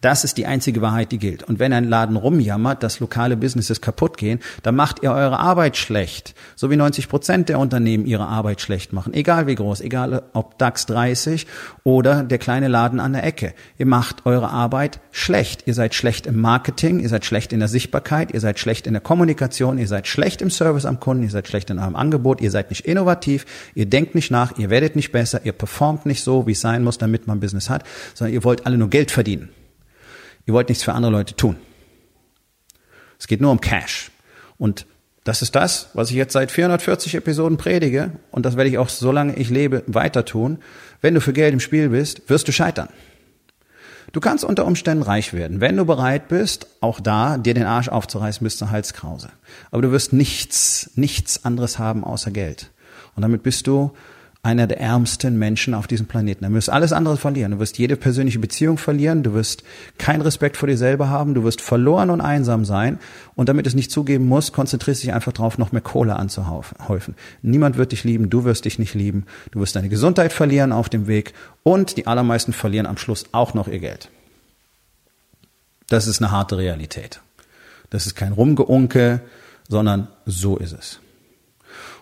Das 0.00 0.24
ist 0.24 0.38
die 0.38 0.46
einzige 0.46 0.80
Wahrheit, 0.80 1.12
die 1.12 1.18
gilt. 1.18 1.42
Und 1.42 1.58
wenn 1.58 1.74
ein 1.74 1.84
Laden 1.84 2.16
rumjammert, 2.16 2.82
dass 2.82 3.00
lokale 3.00 3.36
Businesses 3.36 3.82
kaputt 3.82 4.16
gehen, 4.16 4.40
dann 4.62 4.74
macht 4.74 5.02
ihr 5.02 5.12
eure 5.12 5.38
Arbeit 5.38 5.76
schlecht. 5.76 6.34
So 6.56 6.70
wie 6.70 6.76
90 6.76 7.08
Prozent 7.08 7.50
der 7.50 7.58
Unternehmen 7.58 8.06
ihre 8.06 8.26
Arbeit 8.26 8.62
schlecht 8.62 8.94
machen. 8.94 9.12
Egal 9.12 9.46
wie 9.46 9.54
groß, 9.54 9.82
egal 9.82 10.22
ob 10.32 10.56
DAX 10.56 10.86
30 10.86 11.46
oder 11.84 12.22
der 12.22 12.38
kleine 12.38 12.68
Laden 12.68 12.98
an 12.98 13.12
der 13.12 13.24
Ecke. 13.24 13.52
Ihr 13.76 13.84
macht 13.84 14.24
eure 14.24 14.48
Arbeit 14.48 15.00
schlecht. 15.10 15.64
Ihr 15.66 15.74
seid 15.74 15.94
schlecht 15.94 16.26
im 16.26 16.40
Marketing, 16.40 17.00
ihr 17.00 17.10
seid 17.10 17.26
schlecht 17.26 17.52
in 17.52 17.58
der 17.58 17.68
Sichtbarkeit, 17.68 18.32
ihr 18.32 18.40
seid 18.40 18.58
schlecht 18.58 18.86
in 18.86 18.94
der 18.94 19.02
Kommunikation, 19.02 19.76
ihr 19.76 19.88
seid 19.88 20.06
schlecht 20.06 20.40
im 20.40 20.50
Service 20.50 20.86
am 20.86 20.98
Kunden, 20.98 21.24
ihr 21.24 21.30
seid 21.30 21.46
schlecht 21.46 21.68
in 21.68 21.78
eurem 21.78 21.96
Angebot, 21.96 22.40
ihr 22.40 22.50
seid 22.50 22.70
nicht 22.70 22.86
innovativ, 22.86 23.44
ihr 23.74 23.86
denkt 23.86 24.14
nicht 24.14 24.30
nach, 24.30 24.56
ihr 24.56 24.70
werdet 24.70 24.96
nicht 24.96 25.12
besser, 25.12 25.42
ihr 25.44 25.52
performt 25.52 26.06
nicht 26.06 26.24
so, 26.24 26.46
wie 26.46 26.52
es 26.52 26.60
sein 26.62 26.84
muss, 26.84 26.96
damit 26.96 27.26
man 27.26 27.40
Business 27.40 27.68
hat, 27.68 27.84
sondern 28.14 28.32
ihr 28.32 28.44
wollt 28.44 28.64
alle 28.64 28.78
nur 28.78 28.88
Geld 28.88 29.10
verdienen. 29.10 29.50
Ihr 30.46 30.54
wollt 30.54 30.68
nichts 30.68 30.84
für 30.84 30.92
andere 30.92 31.12
Leute 31.12 31.34
tun. 31.34 31.56
Es 33.18 33.26
geht 33.26 33.40
nur 33.40 33.50
um 33.50 33.60
Cash. 33.60 34.10
Und 34.58 34.86
das 35.24 35.42
ist 35.42 35.54
das, 35.54 35.90
was 35.94 36.10
ich 36.10 36.16
jetzt 36.16 36.32
seit 36.32 36.50
440 36.50 37.14
Episoden 37.14 37.58
predige. 37.58 38.12
Und 38.30 38.46
das 38.46 38.56
werde 38.56 38.70
ich 38.70 38.78
auch, 38.78 38.88
solange 38.88 39.36
ich 39.36 39.50
lebe, 39.50 39.82
weiter 39.86 40.24
tun. 40.24 40.58
Wenn 41.00 41.14
du 41.14 41.20
für 41.20 41.32
Geld 41.32 41.52
im 41.52 41.60
Spiel 41.60 41.90
bist, 41.90 42.28
wirst 42.28 42.48
du 42.48 42.52
scheitern. 42.52 42.88
Du 44.12 44.20
kannst 44.20 44.42
unter 44.42 44.66
Umständen 44.66 45.04
reich 45.04 45.32
werden, 45.32 45.60
wenn 45.60 45.76
du 45.76 45.84
bereit 45.84 46.26
bist, 46.28 46.66
auch 46.80 46.98
da 46.98 47.38
dir 47.38 47.54
den 47.54 47.64
Arsch 47.64 47.88
aufzureißen 47.88 48.42
bis 48.42 48.58
zur 48.58 48.70
Halskrause. 48.70 49.28
Aber 49.70 49.82
du 49.82 49.92
wirst 49.92 50.12
nichts, 50.12 50.90
nichts 50.96 51.44
anderes 51.44 51.78
haben 51.78 52.02
außer 52.02 52.32
Geld. 52.32 52.70
Und 53.14 53.22
damit 53.22 53.44
bist 53.44 53.68
du 53.68 53.92
einer 54.42 54.66
der 54.66 54.80
ärmsten 54.80 55.38
Menschen 55.38 55.74
auf 55.74 55.86
diesem 55.86 56.06
Planeten. 56.06 56.46
Du 56.46 56.52
wirst 56.54 56.70
alles 56.70 56.92
andere 56.92 57.18
verlieren. 57.18 57.52
Du 57.52 57.58
wirst 57.58 57.76
jede 57.76 57.96
persönliche 57.96 58.38
Beziehung 58.38 58.78
verlieren. 58.78 59.22
Du 59.22 59.34
wirst 59.34 59.64
keinen 59.98 60.22
Respekt 60.22 60.56
vor 60.56 60.66
dir 60.66 60.78
selber 60.78 61.10
haben. 61.10 61.34
Du 61.34 61.44
wirst 61.44 61.60
verloren 61.60 62.08
und 62.08 62.22
einsam 62.22 62.64
sein. 62.64 62.98
Und 63.34 63.50
damit 63.50 63.66
es 63.66 63.74
nicht 63.74 63.90
zugeben 63.90 64.26
muss, 64.26 64.52
konzentrierst 64.52 65.02
dich 65.02 65.12
einfach 65.12 65.32
darauf, 65.32 65.58
noch 65.58 65.72
mehr 65.72 65.82
Kohle 65.82 66.16
anzuhäufen. 66.16 67.16
Niemand 67.42 67.76
wird 67.76 67.92
dich 67.92 68.04
lieben. 68.04 68.30
Du 68.30 68.44
wirst 68.44 68.64
dich 68.64 68.78
nicht 68.78 68.94
lieben. 68.94 69.26
Du 69.50 69.60
wirst 69.60 69.76
deine 69.76 69.90
Gesundheit 69.90 70.32
verlieren 70.32 70.72
auf 70.72 70.88
dem 70.88 71.06
Weg. 71.06 71.34
Und 71.62 71.98
die 71.98 72.06
allermeisten 72.06 72.54
verlieren 72.54 72.86
am 72.86 72.96
Schluss 72.96 73.26
auch 73.32 73.52
noch 73.52 73.68
ihr 73.68 73.78
Geld. 73.78 74.08
Das 75.88 76.06
ist 76.06 76.22
eine 76.22 76.30
harte 76.30 76.56
Realität. 76.56 77.20
Das 77.90 78.06
ist 78.06 78.14
kein 78.14 78.32
Rumgeunke, 78.32 79.20
sondern 79.68 80.08
so 80.24 80.56
ist 80.56 80.72
es. 80.72 81.00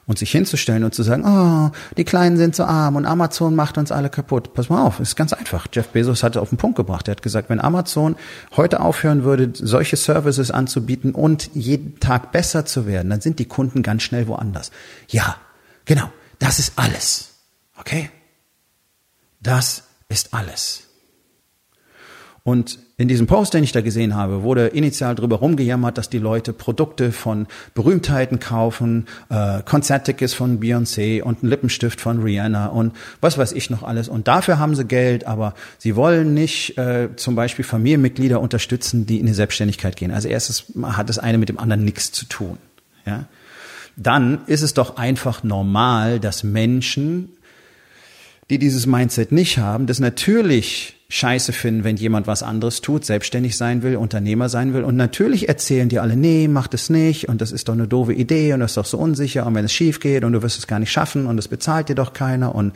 Und 0.09 0.19
sich 0.19 0.33
hinzustellen 0.33 0.85
und 0.85 0.95
zu 0.95 1.03
sagen, 1.03 1.23
oh, 1.25 1.71
die 1.97 2.05
Kleinen 2.05 2.39
sind 2.39 2.57
so 2.57 2.65
arm 2.65 2.97
und 2.97 3.05
Amazon 3.05 3.55
macht 3.55 3.77
uns 3.79 3.93
alle 3.93 4.09
kaputt. 4.09 4.55
Pass 4.55 4.71
mal 4.71 4.83
auf, 4.83 4.99
ist 5.01 5.17
ganz 5.17 5.35
einfach. 5.35 5.67
Jeff 5.71 5.89
Bezos 5.89 6.23
hat 6.23 6.35
es 6.35 6.43
auf 6.43 6.49
den 6.49 6.57
Punkt 6.57 6.77
gebracht. 6.77 7.09
Er 7.09 7.13
hat 7.13 7.23
gesagt, 7.23 7.51
wenn 7.51 7.61
Amazon 7.61 8.17
heute 8.57 8.81
aufhören 8.81 9.23
würde, 9.23 9.51
solche 9.53 9.97
Services 9.97 10.51
anzubieten 10.51 11.13
und 11.13 11.51
jeden 11.55 12.01
Tag 12.01 12.33
besser 12.33 12.65
zu 12.65 12.87
werden, 12.87 13.11
dann 13.11 13.21
sind 13.21 13.39
die 13.39 13.45
Kunden 13.45 13.83
ganz 13.83 14.03
schnell 14.03 14.27
woanders. 14.29 14.73
Ja, 15.09 15.37
genau. 15.85 16.11
Das 16.39 16.59
ist 16.59 16.73
alles. 16.77 17.29
Okay? 17.79 18.11
Das 19.41 19.85
ist 20.09 20.33
alles. 20.35 20.85
Und 22.45 22.79
in 22.99 23.07
diesem 23.07 23.29
Post, 23.29 23.55
den 23.55 23.63
ich 23.63 23.71
da 23.71 23.81
gesehen 23.81 24.17
habe, 24.17 24.43
wurde 24.43 24.67
initial 24.67 25.15
drüber 25.15 25.37
rumgejammert, 25.37 25.97
dass 25.97 26.11
die 26.11 26.19
Leute 26.19 26.53
Produkte 26.53 27.13
von 27.13 27.47
Berühmtheiten 27.73 28.41
kaufen, 28.41 29.07
äh, 29.31 29.63
Konzerttickets 29.63 30.35
von 30.35 30.59
Beyoncé 30.59 31.23
und 31.23 31.43
einen 31.43 31.51
Lippenstift 31.51 32.01
von 32.01 32.21
Rihanna 32.21 32.67
und 32.67 32.93
was 33.21 33.39
weiß 33.39 33.53
ich 33.53 33.71
noch 33.71 33.85
alles. 33.85 34.09
Und 34.09 34.27
dafür 34.27 34.59
haben 34.59 34.75
sie 34.75 34.85
Geld, 34.85 35.29
aber 35.29 35.55
sie 35.79 35.95
wollen 35.95 36.35
nicht 36.35 36.77
äh, 36.77 37.11
zum 37.15 37.37
Beispiel 37.37 37.65
Familienmitglieder 37.65 38.41
unterstützen, 38.41 39.07
die 39.07 39.21
in 39.21 39.27
die 39.27 39.33
Selbstständigkeit 39.33 39.95
gehen. 39.95 40.11
Also 40.11 40.27
erstes 40.27 40.65
hat 40.83 41.09
das 41.09 41.21
eine 41.21 41.39
mit 41.39 41.49
dem 41.49 41.61
anderen 41.61 41.85
nichts 41.85 42.11
zu 42.11 42.27
tun. 42.27 42.59
Ja? 43.07 43.27
Dann 43.95 44.41
ist 44.47 44.63
es 44.63 44.75
doch 44.75 44.97
einfach 44.97 45.45
normal, 45.45 46.19
dass 46.19 46.43
Menschen, 46.43 47.31
die 48.51 48.59
dieses 48.59 48.87
Mindset 48.87 49.33
nicht 49.33 49.59
haben, 49.59 49.87
das 49.87 50.01
natürlich 50.01 50.95
scheiße 51.11 51.55
finden, 51.55 51.85
wenn 51.85 51.97
jemand 51.97 52.27
was 52.27 52.43
anderes 52.43 52.83
tut, 52.83 53.05
selbstständig 53.05 53.57
sein 53.57 53.83
will, 53.83 53.97
Unternehmer 53.97 54.51
sein 54.51 54.75
will. 54.75 54.85
Und 54.85 54.97
natürlich 54.97 55.49
erzählen 55.49 55.89
die 55.89 56.01
alle, 56.01 56.17
nee, 56.17 56.49
mach 56.49 56.67
das 56.67 56.91
nicht 56.91 57.29
und 57.29 57.41
das 57.41 57.51
ist 57.51 57.69
doch 57.69 57.73
eine 57.73 57.89
doofe 57.89 58.13
Idee 58.13 58.53
und 58.53 58.61
das 58.61 58.73
ist 58.73 58.77
doch 58.77 58.85
so 58.85 58.99
unsicher 58.99 59.47
und 59.47 59.55
wenn 59.55 59.65
es 59.65 59.73
schief 59.73 60.01
geht 60.01 60.25
und 60.25 60.35
du 60.35 60.43
wirst 60.43 60.59
es 60.59 60.67
gar 60.67 60.79
nicht 60.79 60.93
schaffen 60.93 61.27
und 61.27 61.39
es 61.39 61.49
bezahlt 61.49 61.89
dir 61.89 61.95
doch 61.95 62.13
keiner 62.13 62.55
und 62.55 62.75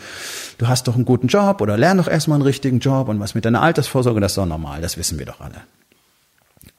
du 0.56 0.66
hast 0.66 0.88
doch 0.88 0.94
einen 0.94 1.04
guten 1.04 1.26
Job 1.26 1.60
oder 1.60 1.76
lern 1.76 1.98
doch 1.98 2.08
erstmal 2.08 2.36
einen 2.36 2.46
richtigen 2.46 2.78
Job 2.78 3.08
und 3.08 3.20
was 3.20 3.34
mit 3.34 3.44
deiner 3.44 3.60
Altersvorsorge, 3.60 4.20
das 4.20 4.32
ist 4.32 4.38
doch 4.38 4.46
normal, 4.46 4.80
das 4.80 4.96
wissen 4.96 5.18
wir 5.18 5.26
doch 5.26 5.40
alle. 5.40 5.60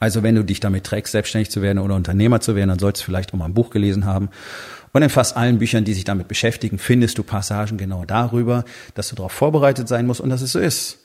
Also 0.00 0.24
wenn 0.24 0.34
du 0.34 0.44
dich 0.44 0.58
damit 0.58 0.84
trägst, 0.84 1.12
selbstständig 1.12 1.50
zu 1.50 1.62
werden 1.62 1.78
oder 1.78 1.94
Unternehmer 1.94 2.40
zu 2.40 2.56
werden, 2.56 2.68
dann 2.68 2.80
solltest 2.80 3.04
du 3.04 3.06
vielleicht 3.06 3.32
auch 3.32 3.38
mal 3.38 3.46
ein 3.46 3.54
Buch 3.54 3.70
gelesen 3.70 4.06
haben. 4.06 4.28
Und 4.94 5.02
in 5.02 5.10
fast 5.10 5.36
allen 5.36 5.58
Büchern, 5.58 5.84
die 5.84 5.92
sich 5.92 6.04
damit 6.04 6.28
beschäftigen, 6.28 6.78
findest 6.78 7.18
du 7.18 7.24
Passagen 7.24 7.78
genau 7.78 8.04
darüber, 8.04 8.64
dass 8.94 9.08
du 9.08 9.16
darauf 9.16 9.32
vorbereitet 9.32 9.88
sein 9.88 10.06
musst 10.06 10.20
und 10.20 10.30
dass 10.30 10.40
es 10.40 10.52
so 10.52 10.60
ist. 10.60 11.00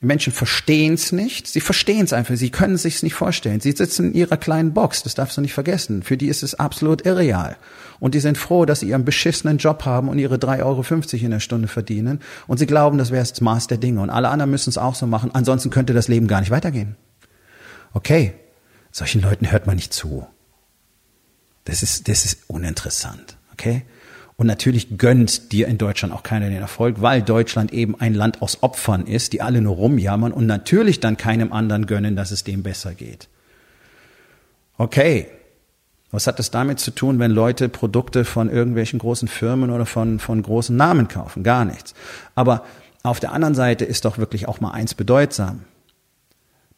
Die 0.00 0.06
Menschen 0.06 0.32
verstehen 0.32 0.94
es 0.94 1.12
nicht. 1.12 1.48
Sie 1.48 1.60
verstehen 1.60 2.04
es 2.04 2.14
einfach. 2.14 2.36
Sie 2.36 2.48
können 2.48 2.76
es 2.76 2.82
sich 2.82 3.02
nicht 3.02 3.12
vorstellen. 3.12 3.60
Sie 3.60 3.72
sitzen 3.72 4.06
in 4.06 4.14
ihrer 4.14 4.38
kleinen 4.38 4.72
Box. 4.72 5.02
Das 5.02 5.14
darfst 5.14 5.36
du 5.36 5.42
nicht 5.42 5.52
vergessen. 5.52 6.02
Für 6.02 6.16
die 6.16 6.28
ist 6.28 6.42
es 6.42 6.54
absolut 6.54 7.04
irreal. 7.04 7.58
Und 8.00 8.14
die 8.14 8.20
sind 8.20 8.38
froh, 8.38 8.64
dass 8.64 8.80
sie 8.80 8.88
ihren 8.88 9.04
beschissenen 9.04 9.58
Job 9.58 9.84
haben 9.84 10.08
und 10.08 10.18
ihre 10.18 10.36
3,50 10.36 10.62
Euro 10.64 11.24
in 11.26 11.30
der 11.30 11.40
Stunde 11.40 11.68
verdienen. 11.68 12.20
Und 12.46 12.56
sie 12.56 12.66
glauben, 12.66 12.96
das 12.96 13.10
wäre 13.10 13.22
das 13.22 13.38
Maß 13.38 13.66
der 13.66 13.76
Dinge. 13.76 14.00
Und 14.00 14.08
alle 14.08 14.30
anderen 14.30 14.50
müssen 14.50 14.70
es 14.70 14.78
auch 14.78 14.94
so 14.94 15.06
machen. 15.06 15.30
Ansonsten 15.34 15.68
könnte 15.68 15.92
das 15.92 16.08
Leben 16.08 16.26
gar 16.26 16.40
nicht 16.40 16.50
weitergehen. 16.50 16.96
Okay. 17.92 18.32
Solchen 18.92 19.20
Leuten 19.20 19.52
hört 19.52 19.66
man 19.66 19.76
nicht 19.76 19.92
zu. 19.92 20.26
Das 21.68 21.82
ist, 21.82 22.08
das 22.08 22.24
ist 22.24 22.38
uninteressant. 22.48 23.36
Okay? 23.52 23.82
Und 24.36 24.46
natürlich 24.46 24.96
gönnt 24.96 25.52
dir 25.52 25.68
in 25.68 25.76
Deutschland 25.76 26.14
auch 26.14 26.22
keiner 26.22 26.48
den 26.48 26.62
Erfolg, 26.62 27.02
weil 27.02 27.20
Deutschland 27.22 27.74
eben 27.74 28.00
ein 28.00 28.14
Land 28.14 28.40
aus 28.40 28.62
Opfern 28.62 29.06
ist, 29.06 29.34
die 29.34 29.42
alle 29.42 29.60
nur 29.60 29.76
rumjammern 29.76 30.32
und 30.32 30.46
natürlich 30.46 31.00
dann 31.00 31.18
keinem 31.18 31.52
anderen 31.52 31.86
gönnen, 31.86 32.16
dass 32.16 32.30
es 32.30 32.42
dem 32.42 32.62
besser 32.62 32.94
geht. 32.94 33.28
Okay. 34.78 35.26
Was 36.10 36.26
hat 36.26 36.38
das 36.38 36.50
damit 36.50 36.80
zu 36.80 36.90
tun, 36.90 37.18
wenn 37.18 37.32
Leute 37.32 37.68
Produkte 37.68 38.24
von 38.24 38.48
irgendwelchen 38.48 38.98
großen 38.98 39.28
Firmen 39.28 39.68
oder 39.68 39.84
von, 39.84 40.20
von 40.20 40.40
großen 40.40 40.74
Namen 40.74 41.06
kaufen? 41.08 41.42
Gar 41.42 41.66
nichts. 41.66 41.92
Aber 42.34 42.64
auf 43.02 43.20
der 43.20 43.32
anderen 43.32 43.54
Seite 43.54 43.84
ist 43.84 44.06
doch 44.06 44.16
wirklich 44.16 44.48
auch 44.48 44.60
mal 44.60 44.70
eins 44.70 44.94
bedeutsam 44.94 45.64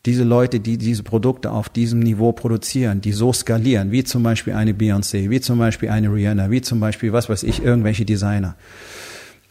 diese 0.07 0.25
Leute, 0.25 0.61
die 0.61 0.79
diese 0.79 1.03
Produkte 1.03 1.51
auf 1.51 1.69
diesem 1.69 2.01
Niveau 2.01 2.33
produzieren, 2.33 3.01
die 3.01 3.13
so 3.13 3.33
skalieren, 3.33 3.93
wie 3.93 4.03
zum 4.03 4.23
Beispiel 4.23 4.55
eine 4.55 4.73
Beyoncé, 4.73 5.29
wie 5.29 5.41
zum 5.41 5.59
Beispiel 5.59 5.91
eine 5.91 6.13
Rihanna, 6.13 6.51
wie 6.51 6.63
zum 6.63 6.81
Beispiel, 6.81 7.13
was 7.13 7.29
weiß 7.29 7.43
ich, 7.43 7.63
irgendwelche 7.63 8.05
Designer, 8.05 8.57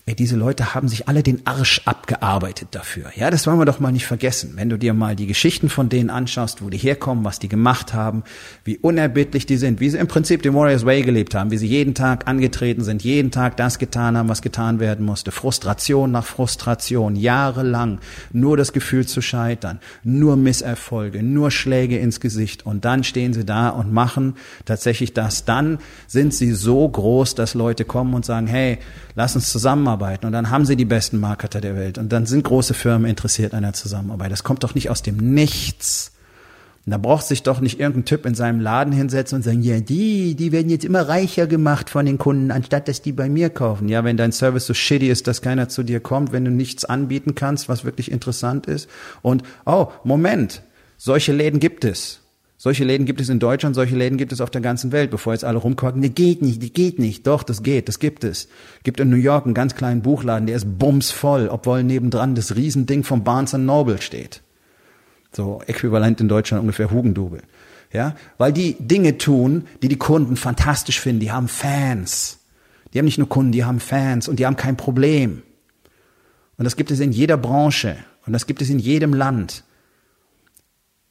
Ey, 0.09 0.15
diese 0.15 0.37
Leute 0.37 0.73
haben 0.73 0.87
sich 0.87 1.07
alle 1.07 1.21
den 1.21 1.45
Arsch 1.45 1.83
abgearbeitet 1.85 2.69
dafür. 2.71 3.11
Ja, 3.15 3.29
das 3.29 3.45
wollen 3.45 3.59
wir 3.59 3.65
doch 3.65 3.79
mal 3.79 3.91
nicht 3.91 4.07
vergessen. 4.07 4.53
Wenn 4.55 4.67
du 4.67 4.75
dir 4.79 4.95
mal 4.95 5.15
die 5.15 5.27
Geschichten 5.27 5.69
von 5.69 5.87
denen 5.87 6.09
anschaust, 6.09 6.63
wo 6.63 6.71
die 6.71 6.79
herkommen, 6.79 7.23
was 7.23 7.37
die 7.37 7.47
gemacht 7.47 7.93
haben, 7.93 8.23
wie 8.63 8.79
unerbittlich 8.79 9.45
die 9.45 9.57
sind, 9.57 9.79
wie 9.79 9.87
sie 9.91 9.99
im 9.99 10.07
Prinzip 10.07 10.41
den 10.41 10.55
Warriors 10.55 10.83
Way 10.83 11.03
gelebt 11.03 11.35
haben, 11.35 11.51
wie 11.51 11.59
sie 11.59 11.67
jeden 11.67 11.93
Tag 11.93 12.27
angetreten 12.27 12.83
sind, 12.83 13.03
jeden 13.03 13.29
Tag 13.29 13.55
das 13.57 13.77
getan 13.77 14.17
haben, 14.17 14.29
was 14.29 14.41
getan 14.41 14.79
werden 14.79 15.05
musste. 15.05 15.31
Frustration 15.31 16.09
nach 16.11 16.25
Frustration, 16.25 17.15
jahrelang 17.15 17.99
nur 18.33 18.57
das 18.57 18.73
Gefühl 18.73 19.05
zu 19.05 19.21
scheitern, 19.21 19.79
nur 20.03 20.37
Misserfolge, 20.37 21.21
nur 21.21 21.51
Schläge 21.51 21.99
ins 21.99 22.19
Gesicht 22.19 22.65
und 22.65 22.83
dann 22.83 23.03
stehen 23.03 23.33
sie 23.33 23.45
da 23.45 23.69
und 23.69 23.93
machen 23.93 24.37
tatsächlich 24.65 25.13
das. 25.13 25.45
Dann 25.45 25.77
sind 26.07 26.33
sie 26.33 26.53
so 26.53 26.89
groß, 26.89 27.35
dass 27.35 27.53
Leute 27.53 27.85
kommen 27.85 28.15
und 28.15 28.25
sagen, 28.25 28.47
hey, 28.47 28.79
lass 29.13 29.35
uns 29.35 29.51
zusammenarbeiten. 29.51 29.98
Und 29.99 30.31
dann 30.31 30.49
haben 30.49 30.65
sie 30.65 30.75
die 30.75 30.85
besten 30.85 31.19
Marketer 31.19 31.61
der 31.61 31.75
Welt. 31.75 31.97
Und 31.97 32.11
dann 32.11 32.25
sind 32.25 32.43
große 32.43 32.73
Firmen 32.73 33.09
interessiert 33.09 33.53
an 33.53 33.63
der 33.63 33.73
Zusammenarbeit. 33.73 34.31
Das 34.31 34.43
kommt 34.43 34.63
doch 34.63 34.75
nicht 34.75 34.89
aus 34.89 35.01
dem 35.01 35.17
Nichts. 35.17 36.11
Und 36.85 36.91
da 36.91 36.97
braucht 36.97 37.27
sich 37.27 37.43
doch 37.43 37.59
nicht 37.59 37.79
irgendein 37.79 38.05
Typ 38.05 38.25
in 38.25 38.33
seinem 38.35 38.59
Laden 38.59 38.93
hinsetzen 38.93 39.35
und 39.35 39.43
sagen, 39.43 39.61
ja, 39.61 39.79
die, 39.79 40.33
die 40.35 40.51
werden 40.51 40.69
jetzt 40.69 40.85
immer 40.85 41.07
reicher 41.07 41.45
gemacht 41.45 41.89
von 41.89 42.05
den 42.05 42.17
Kunden, 42.17 42.51
anstatt 42.51 42.87
dass 42.87 43.01
die 43.01 43.11
bei 43.11 43.29
mir 43.29 43.49
kaufen. 43.49 43.89
Ja, 43.89 44.03
wenn 44.03 44.17
dein 44.17 44.31
Service 44.31 44.65
so 44.65 44.73
shitty 44.73 45.09
ist, 45.09 45.27
dass 45.27 45.41
keiner 45.41 45.69
zu 45.69 45.83
dir 45.83 45.99
kommt, 45.99 46.31
wenn 46.31 46.45
du 46.45 46.51
nichts 46.51 46.85
anbieten 46.85 47.35
kannst, 47.35 47.69
was 47.69 47.85
wirklich 47.85 48.11
interessant 48.11 48.65
ist. 48.65 48.89
Und, 49.21 49.43
oh, 49.65 49.89
Moment, 50.03 50.63
solche 50.97 51.31
Läden 51.31 51.59
gibt 51.59 51.85
es. 51.85 52.21
Solche 52.61 52.83
Läden 52.83 53.05
gibt 53.05 53.21
es 53.21 53.29
in 53.29 53.39
Deutschland, 53.39 53.73
solche 53.73 53.95
Läden 53.95 54.17
gibt 54.17 54.33
es 54.33 54.41
auf 54.41 54.49
der 54.49 54.59
ganzen 54.59 54.91
Welt, 54.91 55.11
bevor 55.11 55.31
jetzt 55.31 55.45
alle 55.45 55.59
rumquaken, 55.59 56.01
die 56.01 56.13
geht 56.13 56.41
nicht, 56.41 56.61
die 56.61 56.73
geht 56.73 56.99
nicht. 56.99 57.25
Doch, 57.25 57.41
das 57.41 57.63
geht, 57.63 57.87
das 57.87 57.99
gibt 57.99 58.25
es. 58.25 58.49
Gibt 58.83 58.99
in 58.99 59.09
New 59.09 59.15
York 59.15 59.45
einen 59.45 59.53
ganz 59.53 59.75
kleinen 59.75 60.01
Buchladen, 60.01 60.45
der 60.45 60.57
ist 60.57 60.77
bumsvoll, 60.77 61.47
obwohl 61.47 61.83
nebendran 61.83 62.35
das 62.35 62.57
Riesending 62.57 63.05
von 63.05 63.23
Barnes 63.23 63.53
Noble 63.53 64.01
steht. 64.01 64.41
So 65.31 65.61
äquivalent 65.67 66.19
in 66.19 66.27
Deutschland 66.27 66.59
ungefähr 66.59 66.91
Hugendubel. 66.91 67.43
Ja, 67.93 68.17
weil 68.37 68.51
die 68.51 68.75
Dinge 68.77 69.17
tun, 69.17 69.65
die 69.81 69.87
die 69.87 69.97
Kunden 69.97 70.35
fantastisch 70.35 70.99
finden. 70.99 71.21
Die 71.21 71.31
haben 71.31 71.47
Fans. 71.47 72.39
Die 72.93 72.99
haben 72.99 73.05
nicht 73.05 73.19
nur 73.19 73.29
Kunden, 73.29 73.53
die 73.53 73.63
haben 73.63 73.79
Fans 73.79 74.27
und 74.27 74.37
die 74.37 74.45
haben 74.45 74.57
kein 74.57 74.75
Problem. 74.75 75.43
Und 76.57 76.65
das 76.65 76.75
gibt 76.75 76.91
es 76.91 76.99
in 76.99 77.13
jeder 77.13 77.37
Branche 77.37 77.95
und 78.25 78.33
das 78.33 78.47
gibt 78.47 78.61
es 78.61 78.69
in 78.69 78.79
jedem 78.79 79.13
Land. 79.13 79.63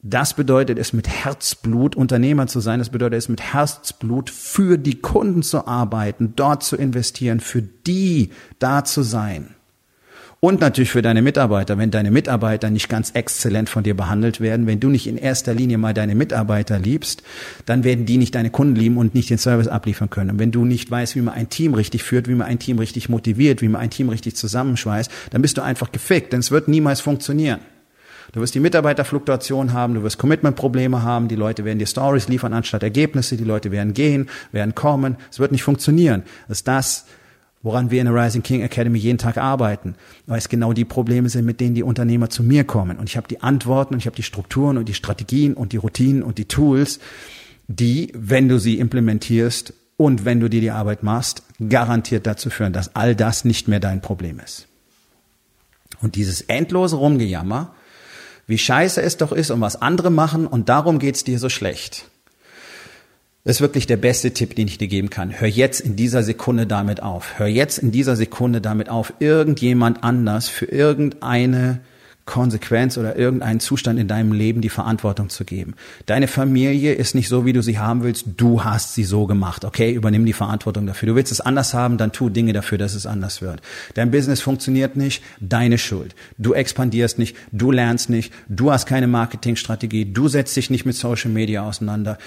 Das 0.01 0.33
bedeutet 0.33 0.79
es, 0.79 0.93
mit 0.93 1.09
Herzblut 1.09 1.97
Unternehmer 1.97 2.47
zu 2.47 2.61
sein. 2.61 2.79
Das 2.79 2.89
bedeutet 2.89 3.17
es, 3.17 3.27
mit 3.27 3.41
Herzblut 3.41 4.29
für 4.29 4.77
die 4.77 5.01
Kunden 5.01 5.43
zu 5.43 5.67
arbeiten, 5.67 6.33
dort 6.37 6.63
zu 6.63 6.77
investieren, 6.77 7.41
für 7.41 7.61
die 7.61 8.29
da 8.59 8.85
zu 8.85 9.03
sein. 9.03 9.55
Und 10.41 10.61
natürlich 10.61 10.91
für 10.91 11.01
deine 11.01 11.21
Mitarbeiter. 11.21 11.77
Wenn 11.77 11.91
deine 11.91 12.11
Mitarbeiter 12.11 12.69
nicht 12.69 12.87
ganz 12.87 13.11
exzellent 13.11 13.67
von 13.67 13.83
dir 13.83 13.93
behandelt 13.93 14.39
werden, 14.39 14.67
wenn 14.67 14.79
du 14.79 14.87
nicht 14.87 15.05
in 15.05 15.17
erster 15.17 15.53
Linie 15.53 15.77
mal 15.77 15.93
deine 15.93 16.15
Mitarbeiter 16.15 16.79
liebst, 16.79 17.23
dann 17.65 17.83
werden 17.83 18.05
die 18.05 18.15
nicht 18.15 18.35
deine 18.35 18.51
Kunden 18.51 18.77
lieben 18.77 18.95
und 18.95 19.13
nicht 19.13 19.29
den 19.29 19.37
Service 19.37 19.67
abliefern 19.67 20.09
können. 20.09 20.29
Und 20.29 20.39
wenn 20.39 20.51
du 20.51 20.63
nicht 20.63 20.89
weißt, 20.89 21.17
wie 21.17 21.21
man 21.21 21.33
ein 21.33 21.49
Team 21.49 21.73
richtig 21.73 22.03
führt, 22.03 22.29
wie 22.29 22.35
man 22.35 22.47
ein 22.47 22.59
Team 22.59 22.79
richtig 22.79 23.09
motiviert, 23.09 23.61
wie 23.61 23.67
man 23.67 23.81
ein 23.81 23.89
Team 23.89 24.07
richtig 24.07 24.37
zusammenschweißt, 24.37 25.11
dann 25.31 25.41
bist 25.41 25.57
du 25.57 25.61
einfach 25.61 25.91
gefickt, 25.91 26.31
denn 26.31 26.39
es 26.39 26.51
wird 26.51 26.69
niemals 26.69 27.01
funktionieren. 27.01 27.59
Du 28.31 28.41
wirst 28.41 28.53
die 28.53 28.59
Mitarbeiterfluktuation 28.59 29.73
haben, 29.73 29.95
du 29.95 30.03
wirst 30.03 30.19
Commitment-Probleme 30.19 31.01
haben, 31.01 31.27
die 31.27 31.35
Leute 31.35 31.65
werden 31.65 31.79
dir 31.79 31.87
Stories 31.87 32.27
liefern 32.27 32.53
anstatt 32.53 32.83
Ergebnisse, 32.83 33.37
die 33.37 33.43
Leute 33.43 33.71
werden 33.71 33.93
gehen, 33.93 34.29
werden 34.51 34.75
kommen. 34.75 35.17
Es 35.31 35.39
wird 35.39 35.51
nicht 35.51 35.63
funktionieren. 35.63 36.23
Das 36.47 36.59
ist 36.59 36.67
das, 36.67 37.05
woran 37.63 37.89
wir 37.89 38.01
in 38.01 38.05
der 38.05 38.15
Rising 38.15 38.43
King 38.43 38.61
Academy 38.61 38.99
jeden 38.99 39.17
Tag 39.17 39.37
arbeiten, 39.37 39.95
weil 40.27 40.37
es 40.37 40.47
genau 40.47 40.73
die 40.73 40.85
Probleme 40.85 41.29
sind, 41.29 41.45
mit 41.45 41.59
denen 41.59 41.73
die 41.73 41.83
Unternehmer 41.83 42.29
zu 42.29 42.43
mir 42.43 42.63
kommen. 42.63 42.97
Und 42.99 43.09
ich 43.09 43.17
habe 43.17 43.27
die 43.27 43.41
Antworten 43.41 43.95
und 43.95 43.99
ich 43.99 44.05
habe 44.05 44.15
die 44.15 44.23
Strukturen 44.23 44.77
und 44.77 44.87
die 44.87 44.93
Strategien 44.93 45.55
und 45.55 45.73
die 45.73 45.77
Routinen 45.77 46.21
und 46.21 46.37
die 46.37 46.45
Tools, 46.45 46.99
die, 47.67 48.11
wenn 48.15 48.47
du 48.47 48.59
sie 48.59 48.79
implementierst 48.79 49.73
und 49.97 50.23
wenn 50.23 50.39
du 50.39 50.49
dir 50.49 50.61
die 50.61 50.71
Arbeit 50.71 51.03
machst, 51.03 51.43
garantiert 51.67 52.25
dazu 52.27 52.49
führen, 52.49 52.73
dass 52.73 52.95
all 52.95 53.15
das 53.15 53.43
nicht 53.43 53.67
mehr 53.67 53.79
dein 53.79 54.01
Problem 54.01 54.39
ist. 54.39 54.67
Und 56.01 56.15
dieses 56.15 56.41
endlose 56.41 56.95
Rumgejammer, 56.95 57.73
wie 58.49 58.57
scheiße 58.57 59.01
es 59.01 59.15
doch 59.17 59.31
ist 59.31 59.51
und 59.51 59.61
was 59.61 59.81
andere 59.81 60.09
machen 60.09 60.47
und 60.47 60.69
darum 60.69 60.97
geht's 60.97 61.23
dir 61.23 61.37
so 61.37 61.49
schlecht. 61.49 62.09
Das 63.43 63.57
ist 63.57 63.61
wirklich 63.61 63.87
der 63.87 63.97
beste 63.97 64.31
Tipp, 64.31 64.55
den 64.55 64.67
ich 64.67 64.77
dir 64.77 64.87
geben 64.87 65.09
kann. 65.09 65.39
Hör 65.39 65.47
jetzt 65.47 65.79
in 65.79 65.95
dieser 65.95 66.23
Sekunde 66.23 66.67
damit 66.67 67.01
auf. 67.01 67.39
Hör 67.39 67.47
jetzt 67.47 67.77
in 67.77 67.91
dieser 67.91 68.15
Sekunde 68.15 68.59
damit 68.59 68.89
auf, 68.89 69.13
irgendjemand 69.19 70.03
anders 70.03 70.49
für 70.49 70.65
irgendeine 70.65 71.79
Konsequenz 72.29 72.95
oder 72.95 73.15
irgendeinen 73.15 73.59
Zustand 73.59 73.99
in 73.99 74.07
deinem 74.07 74.31
Leben 74.33 74.61
die 74.61 74.69
Verantwortung 74.69 75.29
zu 75.29 75.45
geben. 75.45 75.73
Deine 76.05 76.27
Familie 76.27 76.93
ist 76.93 77.15
nicht 77.15 77.27
so, 77.27 77.43
wie 77.43 77.53
du 77.53 77.63
sie 77.63 77.79
haben 77.79 78.03
willst. 78.03 78.25
Du 78.37 78.63
hast 78.63 78.93
sie 78.93 79.03
so 79.03 79.25
gemacht. 79.25 79.65
Okay, 79.65 79.91
übernimm 79.91 80.27
die 80.27 80.33
Verantwortung 80.33 80.85
dafür. 80.85 81.07
Du 81.07 81.15
willst 81.15 81.31
es 81.31 81.41
anders 81.41 81.73
haben, 81.73 81.97
dann 81.97 82.11
tu 82.11 82.29
Dinge 82.29 82.53
dafür, 82.53 82.77
dass 82.77 82.93
es 82.93 83.07
anders 83.07 83.41
wird. 83.41 83.61
Dein 83.95 84.11
Business 84.11 84.41
funktioniert 84.41 84.95
nicht, 84.95 85.23
deine 85.39 85.79
Schuld. 85.79 86.13
Du 86.37 86.53
expandierst 86.53 87.17
nicht, 87.17 87.35
du 87.51 87.71
lernst 87.71 88.11
nicht, 88.11 88.31
du 88.47 88.71
hast 88.71 88.85
keine 88.85 89.07
Marketingstrategie, 89.07 90.05
du 90.05 90.27
setzt 90.27 90.55
dich 90.55 90.69
nicht 90.69 90.85
mit 90.85 90.95
Social 90.95 91.31
Media 91.31 91.63
auseinander, 91.63 92.19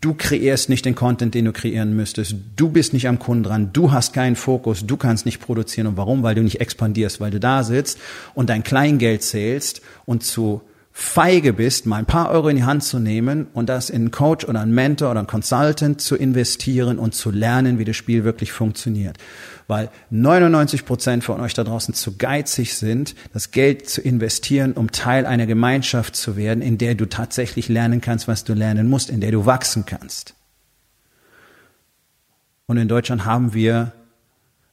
du 0.00 0.14
kreierst 0.14 0.68
nicht 0.68 0.84
den 0.84 0.96
Content, 0.96 1.36
den 1.36 1.44
du 1.44 1.52
kreieren 1.52 1.94
müsstest, 1.94 2.34
du 2.56 2.68
bist 2.68 2.92
nicht 2.92 3.06
am 3.06 3.20
Kunden 3.20 3.44
dran, 3.44 3.70
du 3.72 3.92
hast 3.92 4.12
keinen 4.12 4.34
Fokus, 4.34 4.84
du 4.84 4.96
kannst 4.96 5.24
nicht 5.24 5.40
produzieren. 5.40 5.86
Und 5.86 5.96
warum? 5.96 6.24
Weil 6.24 6.34
du 6.34 6.42
nicht 6.42 6.60
expandierst, 6.60 7.20
weil 7.20 7.30
du 7.30 7.38
da 7.38 7.62
sitzt 7.62 8.00
und 8.34 8.50
dein 8.50 8.64
Kleingeld 8.64 9.22
zählst 9.36 9.82
und 10.06 10.24
zu 10.24 10.62
feige 10.98 11.52
bist, 11.52 11.84
mal 11.84 11.98
ein 11.98 12.06
paar 12.06 12.30
Euro 12.30 12.48
in 12.48 12.56
die 12.56 12.64
Hand 12.64 12.82
zu 12.82 12.98
nehmen 12.98 13.48
und 13.52 13.68
das 13.68 13.90
in 13.90 13.96
einen 13.96 14.10
Coach 14.12 14.46
oder 14.46 14.60
einen 14.62 14.74
Mentor 14.74 15.10
oder 15.10 15.20
einen 15.20 15.26
Consultant 15.26 16.00
zu 16.00 16.16
investieren 16.16 16.98
und 16.98 17.14
zu 17.14 17.30
lernen, 17.30 17.78
wie 17.78 17.84
das 17.84 17.96
Spiel 17.96 18.24
wirklich 18.24 18.50
funktioniert. 18.50 19.18
Weil 19.66 19.90
99 20.08 20.86
Prozent 20.86 21.22
von 21.22 21.38
euch 21.42 21.52
da 21.52 21.64
draußen 21.64 21.92
zu 21.92 22.16
geizig 22.16 22.76
sind, 22.76 23.14
das 23.34 23.50
Geld 23.50 23.90
zu 23.90 24.00
investieren, 24.00 24.72
um 24.72 24.90
Teil 24.90 25.26
einer 25.26 25.44
Gemeinschaft 25.44 26.16
zu 26.16 26.34
werden, 26.34 26.62
in 26.62 26.78
der 26.78 26.94
du 26.94 27.04
tatsächlich 27.04 27.68
lernen 27.68 28.00
kannst, 28.00 28.26
was 28.26 28.44
du 28.44 28.54
lernen 28.54 28.88
musst, 28.88 29.10
in 29.10 29.20
der 29.20 29.32
du 29.32 29.44
wachsen 29.44 29.84
kannst. 29.84 30.34
Und 32.64 32.78
in 32.78 32.88
Deutschland 32.88 33.26
haben 33.26 33.52
wir, 33.52 33.92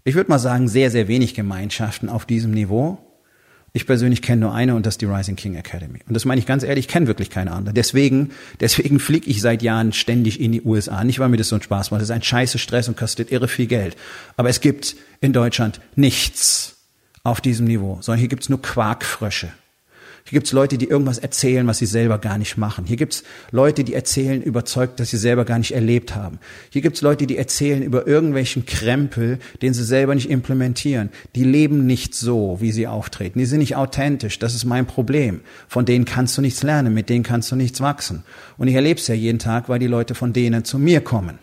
ich 0.06 0.16
würde 0.16 0.30
mal 0.30 0.40
sagen, 0.40 0.70
sehr, 0.70 0.90
sehr 0.90 1.10
wenig 1.10 1.34
Gemeinschaften 1.34 2.08
auf 2.08 2.26
diesem 2.26 2.52
Niveau. 2.52 2.98
Ich 3.76 3.88
persönlich 3.88 4.22
kenne 4.22 4.42
nur 4.42 4.54
eine 4.54 4.76
und 4.76 4.86
das 4.86 4.94
ist 4.94 5.02
die 5.02 5.06
Rising 5.06 5.36
King 5.36 5.56
Academy. 5.56 6.00
Und 6.08 6.14
das 6.14 6.26
meine 6.26 6.38
ich 6.38 6.46
ganz 6.46 6.62
ehrlich, 6.62 6.86
ich 6.86 6.92
kenne 6.92 7.08
wirklich 7.08 7.32
keine 7.32 7.52
andere. 7.52 7.74
Deswegen, 7.74 8.30
deswegen 8.60 9.00
fliege 9.00 9.28
ich 9.28 9.42
seit 9.42 9.64
Jahren 9.64 9.94
ständig 9.94 10.40
in 10.40 10.52
die 10.52 10.62
USA. 10.62 11.04
Nicht, 11.04 11.18
weil 11.18 11.30
mir 11.30 11.38
das 11.38 11.50
so 11.50 11.56
ein 11.56 11.62
Spaß 11.64 11.90
macht. 11.90 12.00
Das 12.00 12.10
ist 12.10 12.16
ein 12.16 12.22
scheiße 12.22 12.60
Stress 12.60 12.88
und 12.88 12.98
kostet 12.98 13.32
irre 13.32 13.48
viel 13.48 13.66
Geld. 13.66 13.98
Aber 14.38 14.50
es 14.50 14.62
gibt 14.62 14.96
in 15.22 15.34
Deutschland 15.34 15.82
nichts 15.96 16.78
auf 17.24 17.42
diesem 17.42 17.66
Niveau, 17.66 17.98
sondern 18.02 18.20
hier 18.20 18.28
gibt's 18.28 18.48
nur 18.48 18.62
Quarkfrösche. 18.62 19.52
Hier 20.26 20.38
gibt's 20.38 20.54
Leute, 20.54 20.78
die 20.78 20.88
irgendwas 20.88 21.18
erzählen, 21.18 21.68
was 21.68 21.80
sie 21.80 21.86
selber 21.86 22.18
gar 22.18 22.38
nicht 22.38 22.56
machen. 22.58 22.86
Hier 22.86 22.96
gibt's 22.96 23.24
Leute, 23.52 23.84
die 23.84 23.94
erzählen 23.94 24.42
überzeugt, 24.42 25.00
dass 25.02 25.10
sie 25.10 25.18
selber 25.18 25.44
gar 25.44 25.58
nicht 25.58 25.74
erlebt 25.74 26.16
haben. 26.16 26.40
Hier 26.70 26.82
gibt's 26.82 27.02
Leute, 27.02 27.28
die 27.28 27.38
erzählen 27.38 27.84
über 27.84 28.08
irgendwelchen 28.08 28.66
Krempel, 28.66 29.40
den 29.62 29.74
sie 29.74 29.84
selber 29.84 30.16
nicht 30.16 30.30
implementieren. 30.30 31.10
Die 31.36 31.44
leben 31.44 31.86
nicht 31.86 32.16
so, 32.16 32.58
wie 32.62 32.72
sie 32.72 32.88
auftreten. 32.88 33.38
Die 33.38 33.46
sind 33.46 33.60
nicht 33.60 33.76
authentisch. 33.76 34.40
Das 34.40 34.56
ist 34.56 34.64
mein 34.64 34.86
Problem. 34.86 35.42
Von 35.68 35.84
denen 35.86 36.06
kannst 36.06 36.38
du 36.38 36.42
nichts 36.42 36.64
lernen, 36.64 36.94
mit 36.94 37.10
denen 37.10 37.24
kannst 37.24 37.52
du 37.52 37.58
nichts 37.58 37.82
wachsen. 37.82 38.24
Und 38.58 38.70
ich 38.70 38.76
erlebe 38.76 39.02
es 39.02 39.08
ja 39.08 39.16
jeden 39.16 39.40
Tag, 39.40 39.68
weil 39.68 39.80
die 39.80 39.88
Leute 39.88 40.16
von 40.16 40.32
denen 40.32 40.64
zu 40.64 40.80
mir 40.80 41.02
kommen 41.02 41.40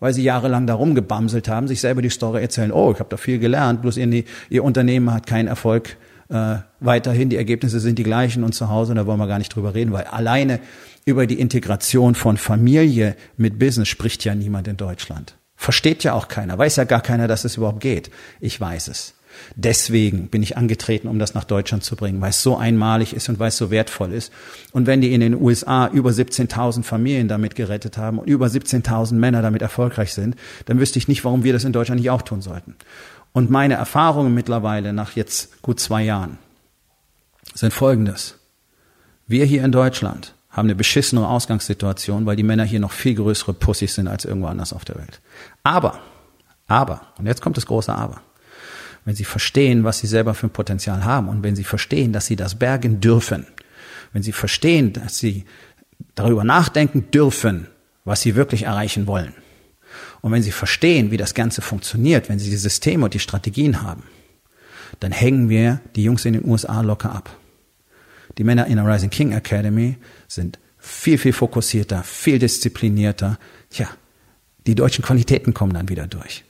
weil 0.00 0.12
sie 0.12 0.22
jahrelang 0.22 0.66
da 0.66 0.74
rumgebamselt 0.74 1.48
haben, 1.48 1.66
sich 1.66 1.80
selber 1.80 2.02
die 2.02 2.10
Story 2.10 2.42
erzählen, 2.42 2.72
oh, 2.72 2.92
ich 2.92 2.98
habe 2.98 3.08
da 3.08 3.16
viel 3.16 3.38
gelernt, 3.38 3.80
bloß 3.80 3.96
ihr, 3.96 4.24
ihr 4.50 4.62
Unternehmen 4.62 5.10
hat 5.10 5.26
keinen 5.26 5.48
Erfolg 5.48 5.96
äh, 6.28 6.56
weiterhin, 6.80 7.28
die 7.28 7.36
Ergebnisse 7.36 7.80
sind 7.80 7.98
die 7.98 8.02
gleichen 8.02 8.44
und 8.44 8.54
zu 8.54 8.68
Hause, 8.68 8.94
da 8.94 9.06
wollen 9.06 9.18
wir 9.18 9.26
gar 9.26 9.38
nicht 9.38 9.54
drüber 9.54 9.74
reden, 9.74 9.92
weil 9.92 10.04
alleine 10.04 10.60
über 11.04 11.26
die 11.26 11.38
Integration 11.38 12.14
von 12.14 12.36
Familie 12.36 13.16
mit 13.36 13.58
Business 13.58 13.88
spricht 13.88 14.24
ja 14.24 14.34
niemand 14.34 14.68
in 14.68 14.76
Deutschland. 14.76 15.36
Versteht 15.56 16.02
ja 16.04 16.14
auch 16.14 16.28
keiner, 16.28 16.58
weiß 16.58 16.76
ja 16.76 16.84
gar 16.84 17.00
keiner, 17.00 17.28
dass 17.28 17.44
es 17.44 17.56
überhaupt 17.56 17.80
geht. 17.80 18.10
Ich 18.40 18.60
weiß 18.60 18.88
es. 18.88 19.14
Deswegen 19.56 20.28
bin 20.28 20.42
ich 20.42 20.56
angetreten, 20.56 21.08
um 21.08 21.18
das 21.18 21.34
nach 21.34 21.44
Deutschland 21.44 21.84
zu 21.84 21.96
bringen, 21.96 22.20
weil 22.20 22.30
es 22.30 22.42
so 22.42 22.56
einmalig 22.56 23.14
ist 23.14 23.28
und 23.28 23.38
weil 23.38 23.48
es 23.48 23.56
so 23.56 23.70
wertvoll 23.70 24.12
ist. 24.12 24.32
Und 24.72 24.86
wenn 24.86 25.00
die 25.00 25.12
in 25.12 25.20
den 25.20 25.34
USA 25.34 25.88
über 25.88 26.10
17.000 26.10 26.82
Familien 26.82 27.28
damit 27.28 27.54
gerettet 27.54 27.98
haben 27.98 28.18
und 28.18 28.28
über 28.28 28.46
17.000 28.46 29.14
Männer 29.14 29.42
damit 29.42 29.62
erfolgreich 29.62 30.12
sind, 30.12 30.36
dann 30.66 30.78
wüsste 30.78 30.98
ich 30.98 31.08
nicht, 31.08 31.24
warum 31.24 31.44
wir 31.44 31.52
das 31.52 31.64
in 31.64 31.72
Deutschland 31.72 32.00
nicht 32.00 32.10
auch 32.10 32.22
tun 32.22 32.42
sollten. 32.42 32.76
Und 33.34 33.50
meine 33.50 33.74
Erfahrungen 33.74 34.32
mittlerweile 34.32 34.92
nach 34.92 35.16
jetzt 35.16 35.60
gut 35.60 35.80
zwei 35.80 36.04
Jahren 36.04 36.38
sind 37.52 37.72
folgendes. 37.72 38.38
Wir 39.26 39.44
hier 39.44 39.64
in 39.64 39.72
Deutschland 39.72 40.34
haben 40.50 40.66
eine 40.66 40.76
beschissene 40.76 41.26
Ausgangssituation, 41.26 42.26
weil 42.26 42.36
die 42.36 42.44
Männer 42.44 42.62
hier 42.62 42.78
noch 42.78 42.92
viel 42.92 43.16
größere 43.16 43.52
Pussys 43.52 43.96
sind 43.96 44.06
als 44.06 44.24
irgendwo 44.24 44.46
anders 44.46 44.72
auf 44.72 44.84
der 44.84 44.94
Welt. 44.94 45.20
Aber, 45.64 45.98
aber, 46.68 47.08
und 47.18 47.26
jetzt 47.26 47.42
kommt 47.42 47.56
das 47.56 47.66
große 47.66 47.92
Aber. 47.92 48.20
Wenn 49.04 49.16
sie 49.16 49.24
verstehen, 49.24 49.82
was 49.82 49.98
sie 49.98 50.06
selber 50.06 50.34
für 50.34 50.46
ein 50.46 50.50
Potenzial 50.50 51.04
haben 51.04 51.28
und 51.28 51.42
wenn 51.42 51.56
sie 51.56 51.64
verstehen, 51.64 52.12
dass 52.12 52.26
sie 52.26 52.36
das 52.36 52.54
bergen 52.54 53.00
dürfen, 53.00 53.48
wenn 54.12 54.22
sie 54.22 54.32
verstehen, 54.32 54.92
dass 54.92 55.18
sie 55.18 55.44
darüber 56.14 56.44
nachdenken 56.44 57.10
dürfen, 57.10 57.66
was 58.04 58.20
sie 58.20 58.36
wirklich 58.36 58.62
erreichen 58.62 59.08
wollen, 59.08 59.34
und 60.20 60.32
wenn 60.32 60.42
Sie 60.42 60.52
verstehen, 60.52 61.10
wie 61.10 61.16
das 61.16 61.34
Ganze 61.34 61.62
funktioniert, 61.62 62.28
wenn 62.28 62.38
Sie 62.38 62.50
die 62.50 62.56
Systeme 62.56 63.04
und 63.04 63.14
die 63.14 63.18
Strategien 63.18 63.82
haben, 63.82 64.04
dann 65.00 65.12
hängen 65.12 65.48
wir 65.48 65.80
die 65.96 66.04
Jungs 66.04 66.24
in 66.24 66.34
den 66.34 66.44
USA 66.44 66.80
locker 66.80 67.12
ab. 67.12 67.36
Die 68.38 68.44
Männer 68.44 68.66
in 68.66 68.76
der 68.76 68.86
Rising 68.86 69.10
King 69.10 69.32
Academy 69.32 69.96
sind 70.28 70.58
viel, 70.78 71.18
viel 71.18 71.32
fokussierter, 71.32 72.02
viel 72.02 72.38
disziplinierter. 72.38 73.38
Tja, 73.70 73.88
die 74.66 74.74
deutschen 74.74 75.04
Qualitäten 75.04 75.54
kommen 75.54 75.74
dann 75.74 75.88
wieder 75.88 76.06
durch. 76.06 76.44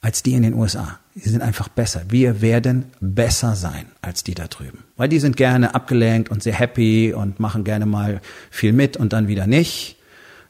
Als 0.00 0.22
die 0.22 0.34
in 0.34 0.42
den 0.42 0.54
USA. 0.54 0.98
Die 1.14 1.28
sind 1.28 1.42
einfach 1.42 1.68
besser. 1.68 2.02
Wir 2.08 2.40
werden 2.40 2.86
besser 3.00 3.54
sein 3.54 3.86
als 4.00 4.24
die 4.24 4.34
da 4.34 4.48
drüben. 4.48 4.84
Weil 4.96 5.08
die 5.08 5.20
sind 5.20 5.36
gerne 5.36 5.74
abgelenkt 5.74 6.30
und 6.30 6.42
sehr 6.42 6.54
happy 6.54 7.12
und 7.14 7.38
machen 7.38 7.64
gerne 7.64 7.86
mal 7.86 8.20
viel 8.50 8.72
mit 8.72 8.96
und 8.96 9.12
dann 9.12 9.28
wieder 9.28 9.46
nicht. 9.46 9.96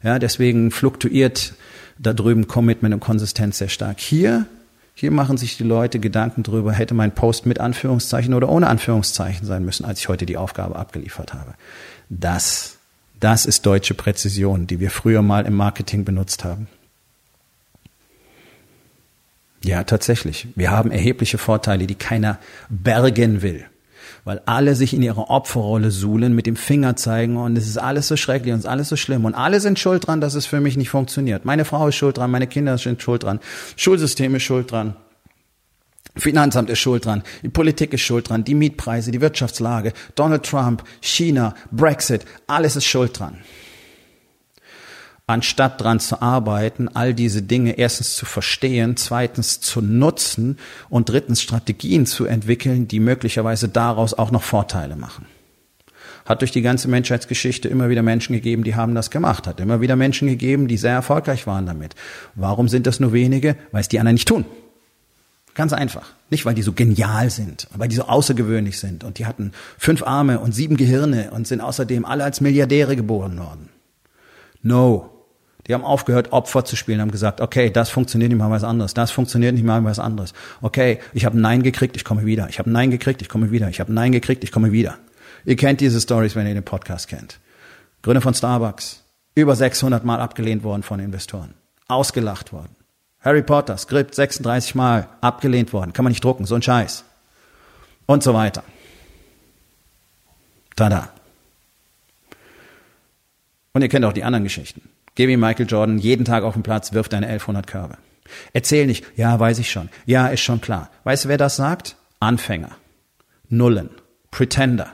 Ja, 0.02 0.18
deswegen 0.18 0.70
fluktuiert 0.70 1.54
da 1.98 2.12
drüben 2.12 2.48
Commitment 2.48 2.94
und 2.94 3.00
Konsistenz 3.00 3.58
sehr 3.58 3.68
stark. 3.68 4.00
Hier, 4.00 4.46
hier 4.94 5.10
machen 5.10 5.36
sich 5.36 5.56
die 5.56 5.64
Leute 5.64 6.00
Gedanken 6.00 6.42
drüber, 6.42 6.72
hätte 6.72 6.94
mein 6.94 7.14
Post 7.14 7.46
mit 7.46 7.60
Anführungszeichen 7.60 8.34
oder 8.34 8.48
ohne 8.48 8.66
Anführungszeichen 8.66 9.46
sein 9.46 9.64
müssen, 9.64 9.84
als 9.84 10.00
ich 10.00 10.08
heute 10.08 10.26
die 10.26 10.36
Aufgabe 10.36 10.76
abgeliefert 10.76 11.32
habe. 11.32 11.54
Das, 12.08 12.78
das 13.20 13.46
ist 13.46 13.64
deutsche 13.64 13.94
Präzision, 13.94 14.66
die 14.66 14.80
wir 14.80 14.90
früher 14.90 15.22
mal 15.22 15.46
im 15.46 15.54
Marketing 15.54 16.04
benutzt 16.04 16.44
haben. 16.44 16.66
Ja, 19.64 19.84
tatsächlich. 19.84 20.48
Wir 20.56 20.72
haben 20.72 20.90
erhebliche 20.90 21.38
Vorteile, 21.38 21.86
die 21.86 21.94
keiner 21.94 22.38
bergen 22.68 23.42
will 23.42 23.64
weil 24.24 24.40
alle 24.46 24.74
sich 24.74 24.94
in 24.94 25.02
ihrer 25.02 25.30
Opferrolle 25.30 25.90
suhlen, 25.90 26.34
mit 26.34 26.46
dem 26.46 26.56
Finger 26.56 26.96
zeigen 26.96 27.36
und 27.36 27.56
es 27.56 27.66
ist 27.66 27.78
alles 27.78 28.08
so 28.08 28.16
schrecklich 28.16 28.52
und 28.52 28.60
es 28.60 28.64
ist 28.64 28.70
alles 28.70 28.88
so 28.88 28.96
schlimm 28.96 29.24
und 29.24 29.34
alle 29.34 29.60
sind 29.60 29.78
schuld 29.78 30.06
dran, 30.06 30.20
dass 30.20 30.34
es 30.34 30.46
für 30.46 30.60
mich 30.60 30.76
nicht 30.76 30.90
funktioniert. 30.90 31.44
Meine 31.44 31.64
Frau 31.64 31.88
ist 31.88 31.96
schuld 31.96 32.18
dran, 32.18 32.30
meine 32.30 32.46
Kinder 32.46 32.78
sind 32.78 33.02
schuld 33.02 33.24
dran, 33.24 33.40
Schulsystem 33.76 34.34
ist 34.34 34.44
schuld 34.44 34.70
dran. 34.70 34.96
Finanzamt 36.14 36.68
ist 36.68 36.78
schuld 36.78 37.06
dran, 37.06 37.22
die 37.42 37.48
Politik 37.48 37.94
ist 37.94 38.02
schuld 38.02 38.28
dran, 38.28 38.44
die 38.44 38.54
Mietpreise, 38.54 39.10
die 39.10 39.20
Wirtschaftslage, 39.22 39.94
Donald 40.14 40.44
Trump, 40.44 40.84
China, 41.00 41.54
Brexit, 41.70 42.26
alles 42.46 42.76
ist 42.76 42.84
schuld 42.84 43.18
dran. 43.18 43.38
Anstatt 45.32 45.80
dran 45.80 45.98
zu 45.98 46.20
arbeiten, 46.20 46.88
all 46.88 47.14
diese 47.14 47.40
Dinge 47.40 47.78
erstens 47.78 48.16
zu 48.16 48.26
verstehen, 48.26 48.98
zweitens 48.98 49.60
zu 49.60 49.80
nutzen 49.80 50.58
und 50.90 51.08
drittens 51.08 51.40
Strategien 51.40 52.04
zu 52.04 52.26
entwickeln, 52.26 52.86
die 52.86 53.00
möglicherweise 53.00 53.70
daraus 53.70 54.12
auch 54.12 54.30
noch 54.30 54.42
Vorteile 54.42 54.94
machen. 54.94 55.24
Hat 56.26 56.42
durch 56.42 56.50
die 56.50 56.60
ganze 56.60 56.86
Menschheitsgeschichte 56.88 57.66
immer 57.70 57.88
wieder 57.88 58.02
Menschen 58.02 58.34
gegeben, 58.34 58.62
die 58.62 58.74
haben 58.74 58.94
das 58.94 59.10
gemacht. 59.10 59.46
Hat 59.46 59.58
immer 59.58 59.80
wieder 59.80 59.96
Menschen 59.96 60.28
gegeben, 60.28 60.68
die 60.68 60.76
sehr 60.76 60.92
erfolgreich 60.92 61.46
waren 61.46 61.64
damit. 61.64 61.94
Warum 62.34 62.68
sind 62.68 62.86
das 62.86 63.00
nur 63.00 63.14
wenige? 63.14 63.56
Weil 63.70 63.80
es 63.80 63.88
die 63.88 64.00
anderen 64.00 64.16
nicht 64.16 64.28
tun. 64.28 64.44
Ganz 65.54 65.72
einfach. 65.72 66.12
Nicht, 66.28 66.44
weil 66.44 66.54
die 66.54 66.60
so 66.60 66.74
genial 66.74 67.30
sind, 67.30 67.68
weil 67.74 67.88
die 67.88 67.96
so 67.96 68.02
außergewöhnlich 68.02 68.78
sind 68.78 69.02
und 69.02 69.18
die 69.18 69.24
hatten 69.24 69.52
fünf 69.78 70.02
Arme 70.02 70.40
und 70.40 70.54
sieben 70.54 70.76
Gehirne 70.76 71.30
und 71.30 71.46
sind 71.46 71.62
außerdem 71.62 72.04
alle 72.04 72.22
als 72.22 72.42
Milliardäre 72.42 72.96
geboren 72.96 73.38
worden. 73.38 73.70
No. 74.62 75.11
Die 75.66 75.74
haben 75.74 75.84
aufgehört, 75.84 76.32
Opfer 76.32 76.64
zu 76.64 76.74
spielen, 76.74 77.00
haben 77.00 77.12
gesagt, 77.12 77.40
okay, 77.40 77.70
das 77.70 77.88
funktioniert 77.88 78.30
nicht 78.30 78.38
mal 78.38 78.50
was 78.50 78.64
anderes, 78.64 78.94
das 78.94 79.12
funktioniert 79.12 79.54
nicht 79.54 79.64
mal 79.64 79.84
was 79.84 80.00
anderes. 80.00 80.34
Okay, 80.60 80.98
ich 81.12 81.24
habe 81.24 81.38
Nein 81.38 81.62
gekriegt, 81.62 81.96
ich 81.96 82.04
komme 82.04 82.24
wieder. 82.24 82.48
Ich 82.48 82.58
habe 82.58 82.68
Nein 82.70 82.90
gekriegt, 82.90 83.22
ich 83.22 83.28
komme 83.28 83.52
wieder. 83.52 83.68
Ich 83.68 83.78
habe 83.78 83.92
Nein 83.92 84.10
gekriegt, 84.10 84.42
ich 84.42 84.50
komme 84.50 84.72
wieder. 84.72 84.98
Ihr 85.44 85.56
kennt 85.56 85.80
diese 85.80 86.00
Stories, 86.00 86.34
wenn 86.34 86.46
ihr 86.46 86.54
den 86.54 86.64
Podcast 86.64 87.08
kennt. 87.08 87.38
Gründer 88.02 88.20
von 88.20 88.34
Starbucks, 88.34 89.04
über 89.36 89.54
600 89.54 90.04
Mal 90.04 90.20
abgelehnt 90.20 90.64
worden 90.64 90.82
von 90.82 90.98
Investoren, 90.98 91.54
ausgelacht 91.86 92.52
worden. 92.52 92.74
Harry 93.20 93.42
Potter, 93.42 93.76
Skript 93.76 94.16
36 94.16 94.74
Mal 94.74 95.08
abgelehnt 95.20 95.72
worden, 95.72 95.92
kann 95.92 96.04
man 96.04 96.10
nicht 96.10 96.24
drucken, 96.24 96.44
so 96.44 96.56
ein 96.56 96.62
Scheiß. 96.62 97.04
Und 98.06 98.24
so 98.24 98.34
weiter. 98.34 98.64
Tada. 100.74 101.10
Und 103.74 103.82
ihr 103.82 103.88
kennt 103.88 104.04
auch 104.04 104.12
die 104.12 104.24
anderen 104.24 104.42
Geschichten. 104.42 104.88
Geh 105.14 105.28
wie 105.28 105.36
Michael 105.36 105.66
Jordan 105.66 105.98
jeden 105.98 106.24
Tag 106.24 106.42
auf 106.44 106.54
den 106.54 106.62
Platz, 106.62 106.92
wirft 106.92 107.12
deine 107.12 107.26
1100 107.26 107.66
Körbe. 107.66 107.98
Erzähl 108.52 108.86
nicht, 108.86 109.04
ja, 109.16 109.38
weiß 109.38 109.58
ich 109.58 109.70
schon. 109.70 109.88
Ja, 110.06 110.28
ist 110.28 110.40
schon 110.40 110.60
klar. 110.60 110.90
Weißt 111.04 111.24
du, 111.24 111.28
wer 111.28 111.38
das 111.38 111.56
sagt? 111.56 111.96
Anfänger. 112.20 112.70
Nullen. 113.48 113.90
Pretender. 114.30 114.92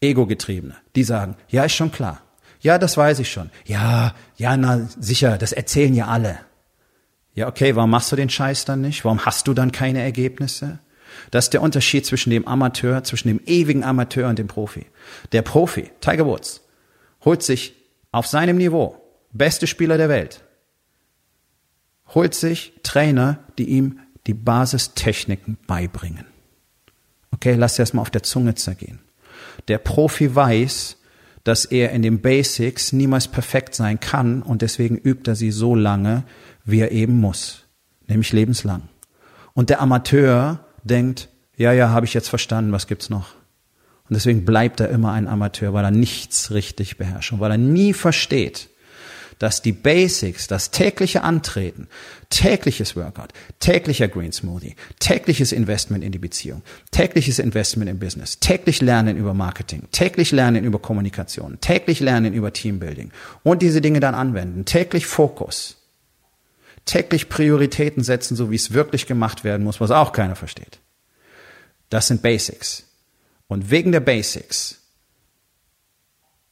Ego-Getriebene. 0.00 0.76
Die 0.94 1.04
sagen, 1.04 1.36
ja, 1.48 1.64
ist 1.64 1.74
schon 1.74 1.90
klar. 1.90 2.20
Ja, 2.60 2.78
das 2.78 2.96
weiß 2.96 3.20
ich 3.20 3.30
schon. 3.30 3.50
Ja, 3.64 4.14
ja, 4.36 4.56
na, 4.56 4.88
sicher, 4.98 5.38
das 5.38 5.52
erzählen 5.52 5.94
ja 5.94 6.06
alle. 6.06 6.38
Ja, 7.34 7.46
okay, 7.46 7.76
warum 7.76 7.90
machst 7.90 8.10
du 8.10 8.16
den 8.16 8.30
Scheiß 8.30 8.64
dann 8.64 8.80
nicht? 8.80 9.04
Warum 9.04 9.24
hast 9.24 9.46
du 9.46 9.54
dann 9.54 9.70
keine 9.72 10.02
Ergebnisse? 10.02 10.80
Das 11.30 11.46
ist 11.46 11.54
der 11.54 11.62
Unterschied 11.62 12.04
zwischen 12.04 12.30
dem 12.30 12.46
Amateur, 12.46 13.04
zwischen 13.04 13.28
dem 13.28 13.40
ewigen 13.46 13.84
Amateur 13.84 14.28
und 14.28 14.38
dem 14.38 14.48
Profi. 14.48 14.86
Der 15.32 15.42
Profi, 15.42 15.90
Tiger 16.00 16.26
Woods, 16.26 16.62
holt 17.24 17.42
sich 17.42 17.74
auf 18.18 18.26
seinem 18.26 18.56
Niveau 18.56 19.00
beste 19.32 19.68
Spieler 19.68 19.96
der 19.96 20.08
Welt, 20.08 20.42
holt 22.14 22.34
sich 22.34 22.72
Trainer, 22.82 23.38
die 23.58 23.68
ihm 23.68 24.00
die 24.26 24.34
Basistechniken 24.34 25.56
beibringen. 25.68 26.26
Okay, 27.30 27.54
lass 27.54 27.76
dir 27.76 27.82
das 27.82 27.92
mal 27.92 28.02
auf 28.02 28.10
der 28.10 28.24
Zunge 28.24 28.56
zergehen. 28.56 28.98
Der 29.68 29.78
Profi 29.78 30.34
weiß, 30.34 30.96
dass 31.44 31.64
er 31.64 31.92
in 31.92 32.02
den 32.02 32.20
Basics 32.20 32.92
niemals 32.92 33.28
perfekt 33.28 33.76
sein 33.76 34.00
kann 34.00 34.42
und 34.42 34.62
deswegen 34.62 34.96
übt 34.96 35.30
er 35.30 35.36
sie 35.36 35.52
so 35.52 35.76
lange, 35.76 36.24
wie 36.64 36.80
er 36.80 36.90
eben 36.90 37.20
muss, 37.20 37.66
nämlich 38.08 38.32
lebenslang. 38.32 38.88
Und 39.54 39.70
der 39.70 39.80
Amateur 39.80 40.66
denkt, 40.82 41.28
ja, 41.56 41.72
ja, 41.72 41.90
habe 41.90 42.06
ich 42.06 42.14
jetzt 42.14 42.28
verstanden, 42.28 42.72
was 42.72 42.88
gibt's 42.88 43.10
noch? 43.10 43.37
Und 44.08 44.14
deswegen 44.14 44.44
bleibt 44.44 44.80
er 44.80 44.88
immer 44.88 45.12
ein 45.12 45.28
Amateur, 45.28 45.72
weil 45.72 45.84
er 45.84 45.90
nichts 45.90 46.50
richtig 46.50 46.96
beherrscht 46.96 47.32
und 47.32 47.40
weil 47.40 47.50
er 47.50 47.58
nie 47.58 47.92
versteht, 47.92 48.70
dass 49.38 49.62
die 49.62 49.72
Basics, 49.72 50.46
das 50.48 50.70
tägliche 50.70 51.22
Antreten, 51.22 51.88
tägliches 52.30 52.96
Workout, 52.96 53.32
täglicher 53.60 54.08
Green 54.08 54.32
Smoothie, 54.32 54.74
tägliches 54.98 55.52
Investment 55.52 56.02
in 56.02 56.12
die 56.12 56.18
Beziehung, 56.18 56.62
tägliches 56.90 57.38
Investment 57.38 57.90
im 57.90 57.98
Business, 57.98 58.40
täglich 58.40 58.80
Lernen 58.80 59.16
über 59.16 59.34
Marketing, 59.34 59.82
täglich 59.92 60.32
Lernen 60.32 60.64
über 60.64 60.78
Kommunikation, 60.78 61.60
täglich 61.60 62.00
Lernen 62.00 62.34
über 62.34 62.52
Teambuilding 62.52 63.12
und 63.42 63.62
diese 63.62 63.80
Dinge 63.80 64.00
dann 64.00 64.14
anwenden, 64.14 64.64
täglich 64.64 65.06
Fokus, 65.06 65.76
täglich 66.84 67.28
Prioritäten 67.28 68.02
setzen, 68.02 68.36
so 68.36 68.50
wie 68.50 68.56
es 68.56 68.72
wirklich 68.72 69.06
gemacht 69.06 69.44
werden 69.44 69.62
muss, 69.62 69.80
was 69.80 69.90
auch 69.90 70.12
keiner 70.12 70.36
versteht. 70.36 70.80
Das 71.90 72.08
sind 72.08 72.22
Basics. 72.22 72.87
Und 73.48 73.70
wegen 73.70 73.92
der 73.92 74.00
Basics 74.00 74.78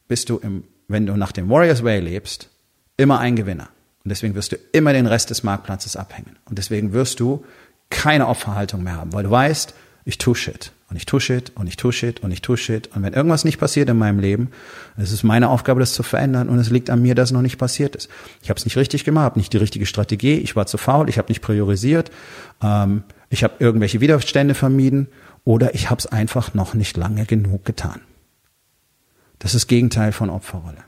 bist 0.08 0.28
du 0.30 0.38
im, 0.38 0.64
wenn 0.88 1.06
du 1.06 1.16
nach 1.16 1.32
dem 1.32 1.48
Warriors 1.48 1.84
Way 1.84 2.00
lebst, 2.00 2.48
immer 2.96 3.20
ein 3.20 3.36
Gewinner. 3.36 3.68
Und 4.04 4.10
deswegen 4.10 4.34
wirst 4.34 4.52
du 4.52 4.56
immer 4.72 4.92
den 4.92 5.06
Rest 5.06 5.30
des 5.30 5.42
Marktplatzes 5.42 5.96
abhängen. 5.96 6.36
Und 6.46 6.58
deswegen 6.58 6.92
wirst 6.92 7.20
du 7.20 7.44
keine 7.90 8.28
Opferhaltung 8.28 8.82
mehr 8.82 8.96
haben, 8.96 9.12
weil 9.12 9.24
du 9.24 9.30
weißt, 9.30 9.74
ich 10.04 10.18
tue 10.18 10.34
Shit. 10.34 10.72
Und 10.88 10.94
ich 10.94 11.04
tue 11.04 11.20
Shit 11.20 11.50
und 11.56 11.66
ich 11.66 11.76
tue 11.76 11.92
Shit 11.92 12.20
und 12.20 12.30
ich 12.30 12.40
tue 12.40 12.56
Shit. 12.56 12.88
Und 12.94 13.02
wenn 13.02 13.12
irgendwas 13.12 13.44
nicht 13.44 13.58
passiert 13.58 13.88
in 13.88 13.98
meinem 13.98 14.20
Leben, 14.20 14.50
es 14.96 15.10
ist 15.10 15.24
meine 15.24 15.48
Aufgabe, 15.48 15.80
das 15.80 15.92
zu 15.92 16.04
verändern. 16.04 16.48
Und 16.48 16.60
es 16.60 16.70
liegt 16.70 16.90
an 16.90 17.02
mir, 17.02 17.16
dass 17.16 17.30
es 17.30 17.32
noch 17.32 17.42
nicht 17.42 17.58
passiert 17.58 17.96
ist. 17.96 18.08
Ich 18.40 18.48
habe 18.48 18.58
es 18.58 18.64
nicht 18.64 18.76
richtig 18.76 19.04
gemacht, 19.04 19.24
habe 19.24 19.40
nicht 19.40 19.52
die 19.52 19.56
richtige 19.56 19.84
Strategie. 19.84 20.34
Ich 20.34 20.54
war 20.54 20.66
zu 20.66 20.78
faul, 20.78 21.08
ich 21.08 21.18
habe 21.18 21.28
nicht 21.28 21.40
priorisiert. 21.40 22.12
Ähm, 22.62 23.02
ich 23.30 23.42
habe 23.42 23.54
irgendwelche 23.58 24.00
Widerstände 24.00 24.54
vermieden. 24.54 25.08
Oder 25.46 25.76
ich 25.76 25.90
habe 25.90 26.00
es 26.00 26.06
einfach 26.06 26.54
noch 26.54 26.74
nicht 26.74 26.96
lange 26.96 27.24
genug 27.24 27.64
getan. 27.64 28.00
Das 29.38 29.54
ist 29.54 29.68
Gegenteil 29.68 30.10
von 30.10 30.28
Opferrolle. 30.28 30.82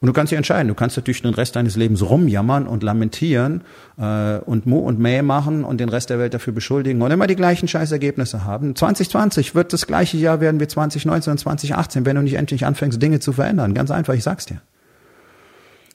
Und 0.00 0.06
du 0.06 0.12
kannst 0.12 0.30
dich 0.30 0.36
entscheiden. 0.36 0.68
Du 0.68 0.74
kannst 0.74 0.96
natürlich 0.96 1.22
den 1.22 1.34
Rest 1.34 1.56
deines 1.56 1.74
Lebens 1.74 2.08
rumjammern 2.08 2.68
und 2.68 2.84
lamentieren 2.84 3.62
äh, 3.98 4.36
und 4.38 4.66
Mu 4.66 4.78
und 4.78 5.00
Mäh 5.00 5.22
machen 5.22 5.64
und 5.64 5.80
den 5.80 5.88
Rest 5.88 6.10
der 6.10 6.20
Welt 6.20 6.34
dafür 6.34 6.52
beschuldigen 6.52 7.02
und 7.02 7.10
immer 7.10 7.26
die 7.26 7.34
gleichen 7.34 7.66
Scheißergebnisse 7.66 8.44
haben. 8.44 8.76
2020 8.76 9.56
wird 9.56 9.72
das 9.72 9.88
gleiche 9.88 10.18
Jahr 10.18 10.40
werden 10.40 10.60
wie 10.60 10.68
2019 10.68 11.32
und 11.32 11.38
2018, 11.38 12.06
wenn 12.06 12.14
du 12.14 12.22
nicht 12.22 12.34
endlich 12.34 12.64
anfängst, 12.64 13.02
Dinge 13.02 13.18
zu 13.18 13.32
verändern. 13.32 13.74
Ganz 13.74 13.90
einfach, 13.90 14.14
ich 14.14 14.22
sag's 14.22 14.46
dir. 14.46 14.60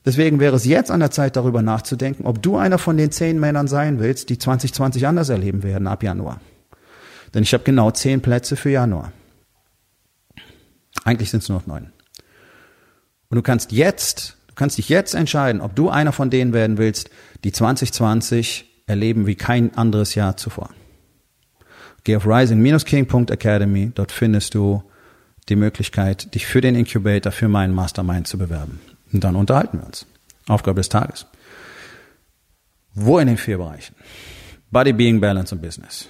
Deswegen 0.03 0.41
wäre 0.41 0.57
es 0.57 0.65
jetzt 0.65 0.91
an 0.91 0.99
der 0.99 1.11
Zeit, 1.11 1.37
darüber 1.37 1.61
nachzudenken, 1.61 2.25
ob 2.25 2.41
du 2.41 2.57
einer 2.57 2.77
von 2.77 2.97
den 2.97 3.11
zehn 3.11 3.39
Männern 3.39 3.69
sein 3.69 3.99
willst, 3.99 4.29
die 4.29 4.37
2020 4.37 5.07
anders 5.07 5.29
erleben 5.29 5.63
werden 5.63 5.87
ab 5.87 6.03
Januar. 6.03 6.41
Denn 7.33 7.43
ich 7.43 7.53
habe 7.53 7.63
genau 7.63 7.91
zehn 7.91 8.21
Plätze 8.21 8.55
für 8.55 8.69
Januar. 8.69 9.11
Eigentlich 11.03 11.31
sind 11.31 11.43
es 11.43 11.49
nur 11.49 11.59
noch 11.59 11.67
neun. 11.67 11.91
Und 13.29 13.35
du 13.37 13.41
kannst 13.41 13.71
jetzt, 13.71 14.37
du 14.47 14.55
kannst 14.55 14.77
dich 14.77 14.89
jetzt 14.89 15.15
entscheiden, 15.15 15.61
ob 15.61 15.75
du 15.75 15.89
einer 15.89 16.11
von 16.11 16.29
denen 16.29 16.53
werden 16.53 16.77
willst, 16.77 17.09
die 17.43 17.51
2020 17.51 18.83
erleben 18.85 19.25
wie 19.25 19.35
kein 19.35 19.75
anderes 19.77 20.15
Jahr 20.15 20.35
zuvor. 20.37 20.69
Geh 22.03 22.15
auf 22.15 22.25
rising-king.academy, 22.25 23.91
dort 23.95 24.11
findest 24.11 24.53
du 24.55 24.83
die 25.49 25.55
Möglichkeit, 25.55 26.33
dich 26.35 26.45
für 26.45 26.61
den 26.61 26.75
Incubator, 26.75 27.31
für 27.31 27.47
meinen 27.47 27.73
Mastermind 27.73 28.27
zu 28.27 28.37
bewerben. 28.37 28.79
Und 29.13 29.23
dann 29.23 29.35
unterhalten 29.35 29.79
wir 29.79 29.85
uns. 29.85 30.05
Aufgabe 30.47 30.79
des 30.79 30.89
Tages. 30.89 31.25
Wo 32.93 33.19
in 33.19 33.27
den 33.27 33.37
vier 33.37 33.57
Bereichen? 33.57 33.95
Body, 34.71 34.93
Being, 34.93 35.21
Balance 35.21 35.53
und 35.55 35.61
Business. 35.61 36.09